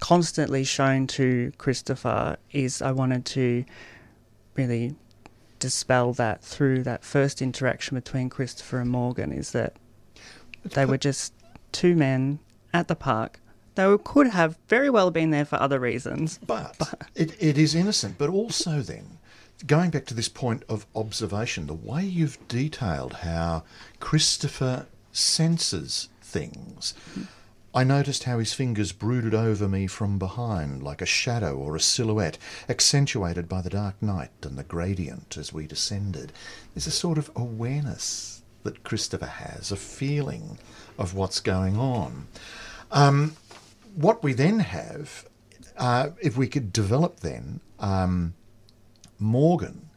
constantly 0.00 0.64
shown 0.64 1.06
to 1.06 1.52
Christopher 1.58 2.36
is 2.52 2.82
I 2.82 2.92
wanted 2.92 3.24
to 3.26 3.64
really 4.56 4.94
dispel 5.58 6.12
that 6.14 6.42
through 6.42 6.82
that 6.82 7.04
first 7.04 7.40
interaction 7.40 7.94
between 7.94 8.28
Christopher 8.28 8.80
and 8.80 8.90
Morgan 8.90 9.32
is 9.32 9.52
that 9.52 9.76
they 10.64 10.86
were 10.86 10.98
just 10.98 11.32
two 11.72 11.94
men 11.94 12.38
at 12.72 12.88
the 12.88 12.96
park. 12.96 13.40
They 13.74 13.96
could 14.04 14.28
have 14.28 14.58
very 14.68 14.90
well 14.90 15.10
been 15.10 15.30
there 15.30 15.44
for 15.44 15.60
other 15.60 15.80
reasons. 15.80 16.38
But 16.46 16.76
it, 17.14 17.34
it 17.42 17.56
is 17.56 17.74
innocent. 17.74 18.18
But 18.18 18.28
also, 18.28 18.80
then, 18.80 19.18
going 19.66 19.90
back 19.90 20.04
to 20.06 20.14
this 20.14 20.28
point 20.28 20.64
of 20.68 20.86
observation, 20.94 21.66
the 21.66 21.74
way 21.74 22.04
you've 22.04 22.38
detailed 22.48 23.14
how 23.14 23.64
Christopher 23.98 24.86
senses 25.12 26.08
things. 26.20 26.94
I 27.74 27.84
noticed 27.84 28.24
how 28.24 28.38
his 28.38 28.52
fingers 28.52 28.92
brooded 28.92 29.34
over 29.34 29.66
me 29.66 29.86
from 29.86 30.18
behind, 30.18 30.82
like 30.82 31.00
a 31.00 31.06
shadow 31.06 31.56
or 31.56 31.74
a 31.74 31.80
silhouette, 31.80 32.36
accentuated 32.68 33.48
by 33.48 33.62
the 33.62 33.70
dark 33.70 33.94
night 34.02 34.30
and 34.42 34.58
the 34.58 34.64
gradient 34.64 35.38
as 35.38 35.54
we 35.54 35.66
descended. 35.66 36.32
There's 36.74 36.86
a 36.86 36.90
sort 36.90 37.16
of 37.16 37.30
awareness 37.34 38.41
that 38.62 38.84
Christopher 38.84 39.26
has, 39.26 39.72
a 39.72 39.76
feeling 39.76 40.58
of 40.98 41.14
what's 41.14 41.40
going 41.40 41.76
on. 41.78 42.26
Um, 42.90 43.36
what 43.94 44.22
we 44.22 44.32
then 44.32 44.60
have, 44.60 45.26
uh, 45.76 46.10
if 46.20 46.36
we 46.36 46.46
could 46.46 46.72
develop 46.72 47.20
then 47.20 47.60
um, 47.78 48.34
Morgan, 49.18 49.88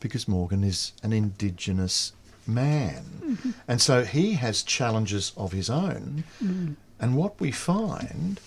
because 0.00 0.26
Morgan 0.26 0.64
is 0.64 0.92
an 1.02 1.12
Indigenous 1.12 2.12
man. 2.46 3.38
And 3.68 3.80
so 3.80 4.04
he 4.04 4.32
has 4.34 4.62
challenges 4.62 5.32
of 5.36 5.52
his 5.52 5.68
own. 5.70 6.24
And 6.98 7.16
what 7.16 7.38
we 7.40 7.50
find, 7.52 8.40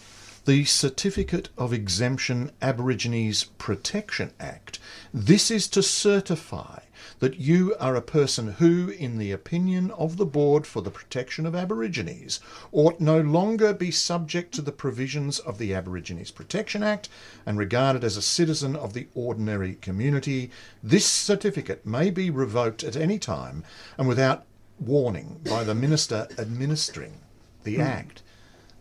the 0.46 0.66
Certificate 0.66 1.48
of 1.58 1.72
Exemption 1.72 2.52
Aborigines 2.62 3.46
Protection 3.46 4.34
Act, 4.42 4.78
this 5.14 5.50
is 5.50 5.70
to 5.70 5.82
certify 5.82 6.80
that 7.20 7.40
you 7.40 7.74
are 7.80 7.96
a 7.96 8.02
person 8.02 8.54
who, 8.54 8.90
in 8.90 9.18
the 9.18 9.32
opinion 9.32 9.90
of 9.92 10.18
the 10.18 10.26
Board 10.26 10.68
for 10.68 10.82
the 10.82 10.92
Protection 10.92 11.46
of 11.46 11.56
Aborigines, 11.56 12.42
ought 12.74 13.00
no 13.00 13.22
longer 13.22 13.74
be 13.74 13.90
subject 13.90 14.54
to 14.54 14.62
the 14.62 14.74
provisions 14.74 15.40
of 15.40 15.58
the 15.58 15.74
Aborigines 15.74 16.32
Protection 16.32 16.84
Act 16.84 17.08
and 17.46 17.58
regarded 17.58 18.04
as 18.04 18.18
a 18.18 18.22
citizen 18.22 18.76
of 18.76 18.92
the 18.92 19.08
ordinary 19.16 19.76
community. 19.76 20.52
This 20.84 21.06
certificate 21.06 21.86
may 21.86 22.10
be 22.10 22.30
revoked 22.30 22.84
at 22.84 22.98
any 22.98 23.18
time 23.18 23.64
and 23.98 24.10
without 24.10 24.46
warning 24.78 25.40
by 25.46 25.64
the 25.64 25.76
minister 25.76 26.28
administering 26.38 27.22
the 27.64 27.76
hmm. 27.76 27.82
Act. 27.82 28.24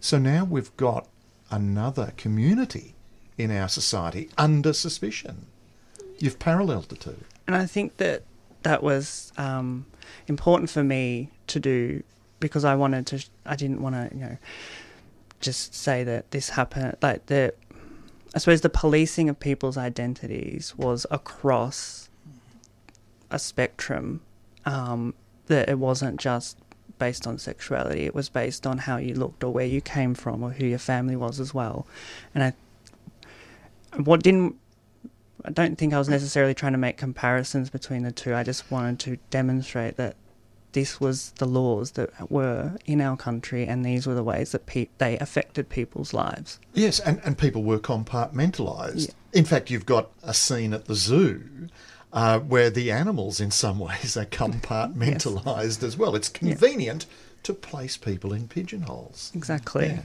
So 0.00 0.18
now 0.18 0.44
we've 0.44 0.76
got 0.76 1.06
another 1.52 2.12
community 2.16 2.94
in 3.38 3.50
our 3.50 3.68
society 3.68 4.28
under 4.36 4.72
suspicion. 4.72 5.46
You've 6.18 6.38
paralleled 6.38 6.88
the 6.88 6.96
two. 6.96 7.16
And 7.46 7.54
I 7.54 7.66
think 7.66 7.98
that 7.98 8.22
that 8.62 8.82
was 8.82 9.32
um, 9.36 9.86
important 10.26 10.70
for 10.70 10.82
me 10.82 11.30
to 11.48 11.60
do 11.60 12.02
because 12.40 12.64
I 12.64 12.74
wanted 12.74 13.06
to. 13.08 13.24
I 13.46 13.56
didn't 13.56 13.80
want 13.80 13.94
to, 13.94 14.16
you 14.16 14.22
know, 14.22 14.38
just 15.40 15.74
say 15.74 16.02
that 16.04 16.30
this 16.30 16.50
happened. 16.50 16.96
Like 17.02 17.26
the, 17.26 17.54
I 18.34 18.38
suppose 18.38 18.60
the 18.60 18.70
policing 18.70 19.28
of 19.28 19.38
people's 19.38 19.76
identities 19.76 20.74
was 20.76 21.06
across 21.10 22.08
a 23.30 23.38
spectrum. 23.38 24.20
Um, 24.64 25.14
that 25.46 25.68
it 25.68 25.78
wasn't 25.78 26.20
just 26.20 26.56
based 27.02 27.26
on 27.26 27.36
sexuality; 27.38 28.02
it 28.04 28.14
was 28.14 28.28
based 28.28 28.64
on 28.66 28.78
how 28.78 28.96
you 28.96 29.14
looked 29.14 29.42
or 29.42 29.52
where 29.52 29.66
you 29.66 29.80
came 29.80 30.14
from 30.14 30.42
or 30.44 30.50
who 30.50 30.66
your 30.66 30.78
family 30.78 31.16
was 31.16 31.40
as 31.40 31.52
well. 31.52 31.86
And 32.32 32.44
I, 32.44 32.52
what 33.96 34.22
didn't 34.22 34.54
I 35.44 35.50
don't 35.50 35.76
think 35.76 35.92
I 35.92 35.98
was 35.98 36.08
necessarily 36.08 36.54
trying 36.54 36.72
to 36.72 36.78
make 36.78 36.96
comparisons 36.96 37.70
between 37.70 38.02
the 38.04 38.12
two. 38.12 38.34
I 38.34 38.44
just 38.44 38.70
wanted 38.70 38.98
to 39.00 39.16
demonstrate 39.30 39.96
that 39.96 40.14
this 40.72 41.00
was 41.00 41.32
the 41.32 41.46
laws 41.46 41.92
that 41.92 42.30
were 42.30 42.76
in 42.86 43.00
our 43.00 43.16
country, 43.16 43.66
and 43.66 43.84
these 43.84 44.06
were 44.06 44.14
the 44.14 44.22
ways 44.22 44.52
that 44.52 44.66
pe- 44.66 44.88
they 44.98 45.18
affected 45.18 45.68
people's 45.68 46.14
lives. 46.14 46.58
Yes, 46.72 47.00
and, 47.00 47.20
and 47.24 47.36
people 47.36 47.62
were 47.62 47.78
compartmentalised. 47.78 49.08
Yeah. 49.08 49.14
In 49.38 49.44
fact, 49.44 49.70
you've 49.70 49.84
got 49.84 50.10
a 50.22 50.32
scene 50.32 50.72
at 50.72 50.86
the 50.86 50.94
zoo 50.94 51.68
uh, 52.12 52.38
where 52.40 52.70
the 52.70 52.90
animals, 52.90 53.40
in 53.40 53.50
some 53.50 53.78
ways, 53.78 54.16
are 54.16 54.26
compartmentalised 54.26 55.82
as 55.88 55.96
well. 55.96 56.14
It's 56.14 56.28
convenient 56.28 57.06
to 57.42 57.54
place 57.54 57.96
people 57.96 58.32
in 58.32 58.48
pigeonholes. 58.48 59.32
Exactly. 59.34 59.86
Yeah. 59.86 60.02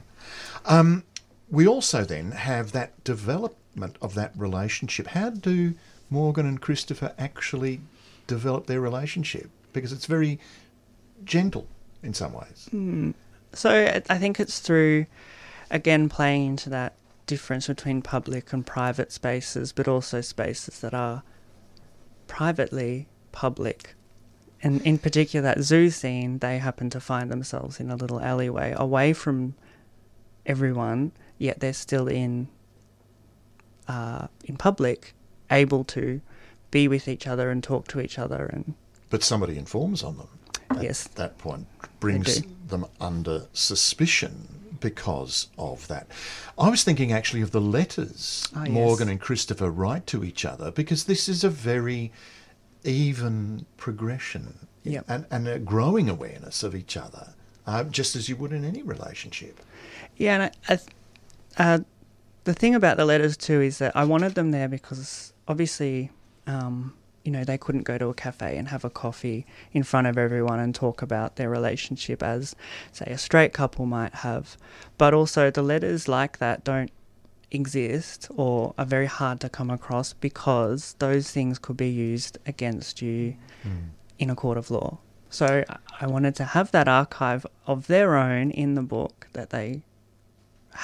Um, 0.66 1.04
we 1.50 1.68
also 1.68 2.04
then 2.04 2.32
have 2.32 2.72
that 2.72 3.04
development 3.04 3.98
of 4.02 4.16
that 4.16 4.32
relationship. 4.36 5.08
How 5.08 5.30
do 5.30 5.74
Morgan 6.10 6.46
and 6.46 6.60
Christopher 6.62 7.14
actually 7.18 7.82
develop 8.26 8.66
their 8.68 8.82
relationship? 8.82 9.50
Because 9.74 9.92
it's 9.92 10.06
very 10.08 10.40
gentle 11.24 11.68
in 12.04 12.14
some 12.14 12.34
ways. 12.34 12.70
So 13.54 13.70
I- 13.70 14.04
I 14.10 14.18
think 14.18 14.40
it's 14.40 14.60
through, 14.60 15.06
again, 15.70 16.10
playing 16.10 16.46
into 16.48 16.70
that 16.72 16.94
difference 17.28 17.68
between 17.68 18.02
public 18.02 18.52
and 18.54 18.66
private 18.66 19.12
spaces, 19.12 19.72
but 19.72 19.88
also 19.88 20.22
spaces 20.22 20.80
that 20.80 20.94
are 20.94 21.24
privately 22.28 23.08
public. 23.32 23.96
And 24.64 24.82
in 24.82 24.98
particular, 24.98 25.44
that 25.44 25.62
zoo 25.62 25.90
scene, 25.90 26.40
they 26.40 26.58
happen 26.58 26.90
to 26.92 27.00
find 27.00 27.32
themselves 27.32 27.80
in 27.80 27.92
a 27.92 27.96
little 27.96 28.20
alleyway 28.20 28.74
away 28.76 29.14
from 29.14 29.54
everyone, 30.46 31.12
yet 31.38 31.60
they're 31.60 31.74
still 31.74 32.08
in 32.08 32.48
are 33.88 34.30
in 34.44 34.58
public 34.58 35.14
able 35.50 35.84
to 35.86 36.20
be 36.72 36.88
with 36.90 37.08
each 37.08 37.26
other 37.26 37.50
and 37.50 37.64
talk 37.64 37.88
to 37.88 38.02
each 38.02 38.20
other 38.20 38.46
and 38.46 38.74
But 39.10 39.24
somebody 39.24 39.58
informs 39.58 40.04
on 40.04 40.18
them. 40.18 40.28
At 40.72 40.84
Yes. 40.84 41.08
that 41.16 41.38
point 41.38 41.68
brings 42.02 42.42
them 42.68 42.86
under 43.00 43.48
suspicion 43.54 44.67
because 44.80 45.48
of 45.58 45.88
that. 45.88 46.08
I 46.58 46.70
was 46.70 46.84
thinking 46.84 47.12
actually 47.12 47.42
of 47.42 47.52
the 47.52 47.62
letters 47.62 48.48
Ah, 48.56 48.64
yes. 48.64 48.72
Morgan 48.72 49.10
and 49.10 49.20
Christopher 49.20 49.70
write 49.72 50.08
to 50.08 50.24
each 50.24 50.46
other 50.46 50.72
because 50.72 51.04
this 51.06 51.28
is 51.30 51.44
a 51.44 51.50
very 51.50 52.12
even 52.84 53.66
progression 53.78 54.68
Yep. 54.84 55.06
and, 55.10 55.26
and 55.30 55.48
a 55.50 55.60
growing 55.60 56.10
awareness 56.10 56.64
of 56.64 56.74
each 56.74 56.96
other, 56.96 57.34
uh, 57.66 57.84
just 57.84 58.16
as 58.16 58.30
you 58.30 58.38
would 58.38 58.54
in 58.54 58.64
any 58.64 58.82
relationship. 58.84 59.60
Yeah, 60.16 60.36
and 60.36 60.52
I, 60.70 60.74
I, 61.58 61.74
uh, 61.74 61.80
the 62.46 62.54
thing 62.54 62.74
about 62.74 62.96
the 62.96 63.04
letters 63.04 63.36
too 63.36 63.60
is 63.62 63.80
that 63.80 63.94
I 63.98 64.06
wanted 64.06 64.36
them 64.36 64.52
there 64.52 64.70
because 64.70 65.34
obviously, 65.48 66.12
um, 66.46 66.94
you 67.28 67.34
know, 67.34 67.44
they 67.44 67.58
couldn't 67.58 67.84
go 67.84 67.98
to 67.98 68.08
a 68.08 68.14
cafe 68.14 68.56
and 68.56 68.70
have 68.70 68.86
a 68.86 68.90
coffee 68.90 69.46
in 69.74 69.84
front 69.84 70.08
of 70.08 70.18
everyone 70.18 70.62
and 70.62 70.74
talk 70.74 71.02
about 71.02 71.36
their 71.36 71.50
relationship 71.50 72.24
as, 72.24 72.56
say, 72.94 73.08
a 73.08 73.18
straight 73.18 73.52
couple 73.52 73.86
might 73.86 74.16
have. 74.16 74.56
But 74.98 75.14
also, 75.14 75.52
the 75.52 75.62
letters 75.62 76.08
like 76.08 76.38
that 76.38 76.64
don't 76.64 76.90
exist 77.52 78.30
or 78.34 78.74
are 78.78 78.86
very 78.86 79.08
hard 79.08 79.42
to 79.42 79.50
come 79.50 79.70
across 79.70 80.14
because 80.14 80.96
those 81.00 81.30
things 81.30 81.60
could 81.60 81.76
be 81.76 81.90
used 81.90 82.38
against 82.46 83.02
you 83.02 83.36
hmm. 83.62 83.90
in 84.18 84.30
a 84.30 84.36
court 84.36 84.58
of 84.58 84.72
law. 84.72 85.00
So 85.30 85.66
I- 86.00 86.08
wanted 86.08 86.34
to 86.36 86.46
have 86.46 86.72
that 86.72 86.88
archive 86.88 87.46
of 87.66 87.88
their 87.88 88.16
own 88.16 88.52
in 88.52 88.76
the 88.76 88.82
book 88.82 89.28
that 89.34 89.50
they 89.50 89.82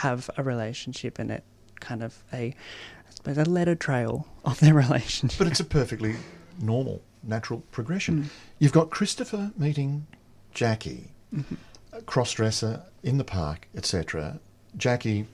have 0.03 0.29
a 0.35 0.43
relationship 0.43 1.19
and 1.19 1.31
it 1.31 1.45
kind 1.79 2.03
of 2.03 2.21
a 2.33 2.53
suppose 3.23 3.47
a 3.47 3.49
letter 3.49 3.75
trail 3.75 4.27
of 4.43 4.59
their 4.59 4.73
relationship. 4.85 5.37
But 5.37 5.47
it's 5.47 5.59
a 5.59 5.65
perfectly 5.65 6.15
normal, 6.61 7.01
natural 7.23 7.63
progression. 7.71 8.23
Mm. 8.23 8.29
You've 8.59 8.73
got 8.73 8.89
Christopher 8.89 9.51
meeting 9.57 10.07
Jackie, 10.53 11.11
mm-hmm. 11.33 11.55
a 11.93 12.01
cross-dresser 12.01 12.81
in 13.01 13.17
the 13.17 13.23
park, 13.23 13.67
etc. 13.75 14.39
Jackie 14.77 15.25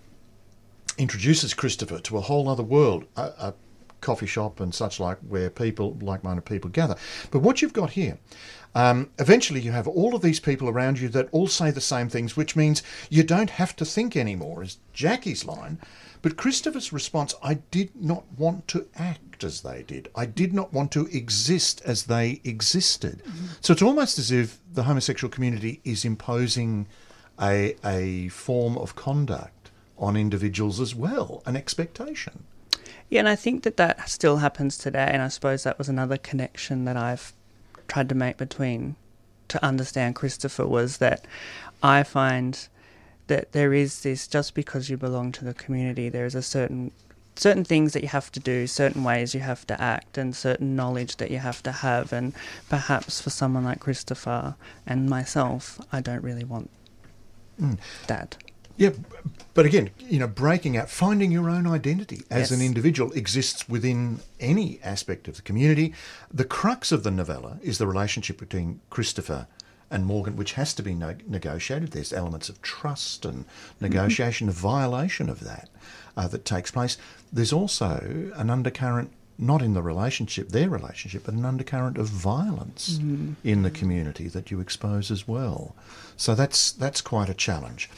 introduces 0.98 1.54
Christopher 1.54 2.00
to 2.00 2.18
a 2.18 2.22
whole 2.22 2.48
other 2.48 2.64
world, 2.64 3.06
a, 3.16 3.22
a 3.22 3.54
coffee 4.02 4.28
shop 4.28 4.60
and 4.60 4.74
such 4.74 5.00
like, 5.00 5.18
where 5.28 5.50
people, 5.50 5.98
like-minded 6.02 6.46
people, 6.46 6.70
gather. 6.70 6.96
But 7.32 7.40
what 7.40 7.62
you've 7.62 7.74
got 7.74 7.92
here, 7.92 8.18
um, 8.76 9.10
eventually 9.18 9.62
you 9.62 9.72
have 9.72 9.88
all 9.88 10.16
of 10.16 10.22
these 10.22 10.40
people 10.40 10.70
around 10.70 11.00
you 11.00 11.10
that 11.10 11.30
all 11.32 11.48
say 11.48 11.72
the 11.72 11.82
same 11.82 12.10
things, 12.10 12.38
which 12.38 12.56
means 12.56 12.84
you 13.10 13.24
don't 13.24 13.52
have 13.52 13.76
to 13.78 13.86
think 13.86 14.16
anymore, 14.16 14.64
is 14.64 14.78
Jackie's 14.94 15.46
line. 15.46 15.80
But 16.22 16.36
Christopher's 16.36 16.92
response, 16.92 17.34
I 17.42 17.56
did 17.72 17.92
not 17.96 18.26
want 18.38 18.68
to 18.70 18.88
act 18.96 19.44
as 19.44 19.62
they 19.62 19.84
did. 19.84 20.10
I 20.16 20.26
did 20.26 20.54
not 20.54 20.74
want 20.74 20.92
to 20.92 21.08
exist 21.08 21.82
as 21.86 22.04
they 22.04 22.42
existed. 22.44 23.24
So 23.62 23.72
it's 23.72 23.82
almost 23.82 24.20
as 24.20 24.30
if 24.30 24.60
the 24.74 24.84
homosexual 24.84 25.32
community 25.32 25.80
is 25.86 26.04
imposing 26.04 26.88
a, 27.42 27.76
a 27.86 28.28
form 28.30 28.78
of 28.78 28.96
conduct 28.96 29.72
on 29.98 30.18
individuals 30.18 30.80
as 30.80 30.94
well, 30.94 31.42
an 31.46 31.56
expectation. 31.56 32.44
Yeah, 33.10 33.20
and 33.20 33.30
I 33.30 33.36
think 33.36 33.64
that 33.64 33.78
that 33.78 34.10
still 34.10 34.38
happens 34.38 34.78
today, 34.78 35.10
and 35.12 35.22
I 35.22 35.30
suppose 35.30 35.64
that 35.64 35.78
was 35.78 35.90
another 35.90 36.18
connection 36.18 36.86
that 36.86 36.98
I've 36.98 37.34
tried 37.90 38.10
to 38.10 38.16
make 38.16 38.38
between 38.38 38.96
to 39.50 39.64
understand 39.66 40.16
Christopher 40.16 40.66
was 40.66 40.98
that 40.98 41.26
I 41.84 42.04
find 42.04 42.68
that 43.28 43.52
there 43.52 43.74
is 43.74 44.02
this 44.04 44.28
just 44.28 44.54
because 44.54 44.90
you 44.90 44.98
belong 44.98 45.32
to 45.34 45.46
the 45.46 45.54
community, 45.54 46.10
there 46.10 46.26
is 46.26 46.36
a 46.36 46.42
certain 46.42 46.92
certain 47.36 47.64
things 47.64 47.94
that 47.94 48.02
you 48.02 48.10
have 48.10 48.30
to 48.34 48.40
do, 48.40 48.68
certain 48.68 49.02
ways 49.02 49.34
you 49.34 49.40
have 49.40 49.66
to 49.66 49.82
act, 49.82 50.18
and 50.18 50.36
certain 50.36 50.76
knowledge 50.76 51.16
that 51.18 51.32
you 51.32 51.38
have 51.38 51.64
to 51.64 51.72
have, 51.72 52.12
and 52.12 52.34
perhaps 52.68 53.22
for 53.22 53.30
someone 53.30 53.64
like 53.64 53.80
Christopher 53.80 54.56
and 54.86 55.10
myself, 55.10 55.80
I 55.92 56.02
don't 56.02 56.24
really 56.24 56.44
want 56.44 56.70
hmm. 57.58 57.76
that. 58.08 58.38
Yeah, 58.80 58.92
but 59.54 59.66
again, 59.66 59.90
you 60.00 60.20
know, 60.20 60.28
breaking 60.28 60.78
out, 60.78 60.90
finding 60.90 61.34
your 61.34 61.50
own 61.50 61.68
identity 61.68 62.24
as 62.32 62.50
an 62.50 62.62
individual 62.62 63.12
exists 63.12 63.68
within 63.68 64.22
any 64.40 64.80
aspect 64.82 65.28
of 65.28 65.36
the 65.36 65.42
community. 65.42 65.94
The 66.34 66.46
crux 66.46 66.94
of 66.94 67.04
the 67.04 67.12
novella 67.12 67.60
is 67.62 67.78
the 67.78 67.86
relationship 67.86 68.40
between 68.40 68.80
Christopher 68.90 69.48
and 69.92 70.06
Morgan, 70.06 70.38
which 70.38 70.54
has 70.54 70.74
to 70.76 70.82
be 70.82 70.94
no- 70.94 71.18
negotiated. 71.28 71.92
There's 71.92 72.14
elements 72.14 72.48
of 72.48 72.62
trust 72.62 73.26
and 73.26 73.44
negotiation, 73.82 74.48
of 74.48 74.56
violation 74.56 75.28
of 75.30 75.42
that 75.42 75.68
uh, 76.16 76.30
that 76.30 76.46
takes 76.46 76.72
place. 76.72 76.98
There's 77.34 77.52
also 77.52 78.32
an 78.36 78.50
undercurrent, 78.50 79.12
not 79.38 79.62
in 79.62 79.74
the 79.74 79.82
relationship, 79.82 80.50
their 80.50 80.70
relationship, 80.70 81.24
but 81.26 81.34
an 81.34 81.44
undercurrent 81.44 81.98
of 81.98 82.08
violence 82.08 82.98
in 83.44 83.64
the 83.64 83.72
community 83.72 84.30
that 84.30 84.52
you 84.52 84.62
expose 84.62 85.12
as 85.12 85.28
well. 85.28 85.76
So 86.16 86.34
that's 86.34 86.72
that's 86.72 87.02
quite 87.02 87.28
a 87.28 87.34
challenge. 87.34 87.90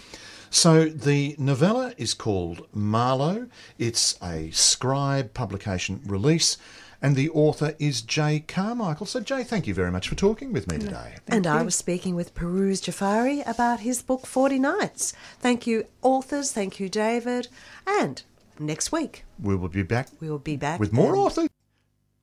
So 0.54 0.86
the 0.86 1.36
novella 1.40 1.94
is 1.98 2.14
called 2.14 2.68
Marlow. 2.74 3.48
It's 3.80 4.22
a 4.22 4.52
Scribe 4.52 5.34
publication 5.34 6.02
release, 6.06 6.58
and 7.02 7.16
the 7.16 7.30
author 7.30 7.74
is 7.80 8.02
Jay 8.02 8.42
Carmichael. 8.42 9.06
So 9.06 9.22
Jay, 9.22 9.44
thank 9.46 9.66
you 9.66 9.74
very 9.74 9.92
much 9.92 10.10
for 10.10 10.16
talking 10.16 10.52
with 10.52 10.68
me 10.70 10.78
today. 10.78 11.16
and 11.30 11.48
I 11.48 11.64
was 11.64 11.76
speaking 11.76 12.16
with 12.16 12.36
Pirooz 12.36 12.82
Jafari 12.84 13.48
about 13.50 13.80
his 13.80 14.02
book 14.02 14.28
40 14.28 14.60
Nights. 14.60 15.14
Thank 15.40 15.66
you, 15.66 15.86
authors. 16.02 16.52
Thank 16.52 16.82
you, 16.82 16.90
David. 16.90 17.48
And 17.88 18.22
next 18.60 18.92
week, 18.92 19.24
We 19.42 19.56
will 19.56 19.70
be 19.70 19.84
back 19.84 20.10
we 20.20 20.30
will 20.30 20.38
be 20.38 20.58
back 20.58 20.82
with 20.82 20.92
more 20.92 21.16
authors. 21.16 21.48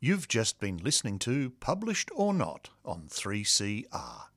You've 0.00 0.28
just 0.28 0.60
been 0.60 0.76
listening 0.76 1.18
to 1.20 1.50
Published 1.60 2.10
or 2.14 2.32
Not 2.34 2.68
on 2.84 3.06
3CR. 3.08 4.27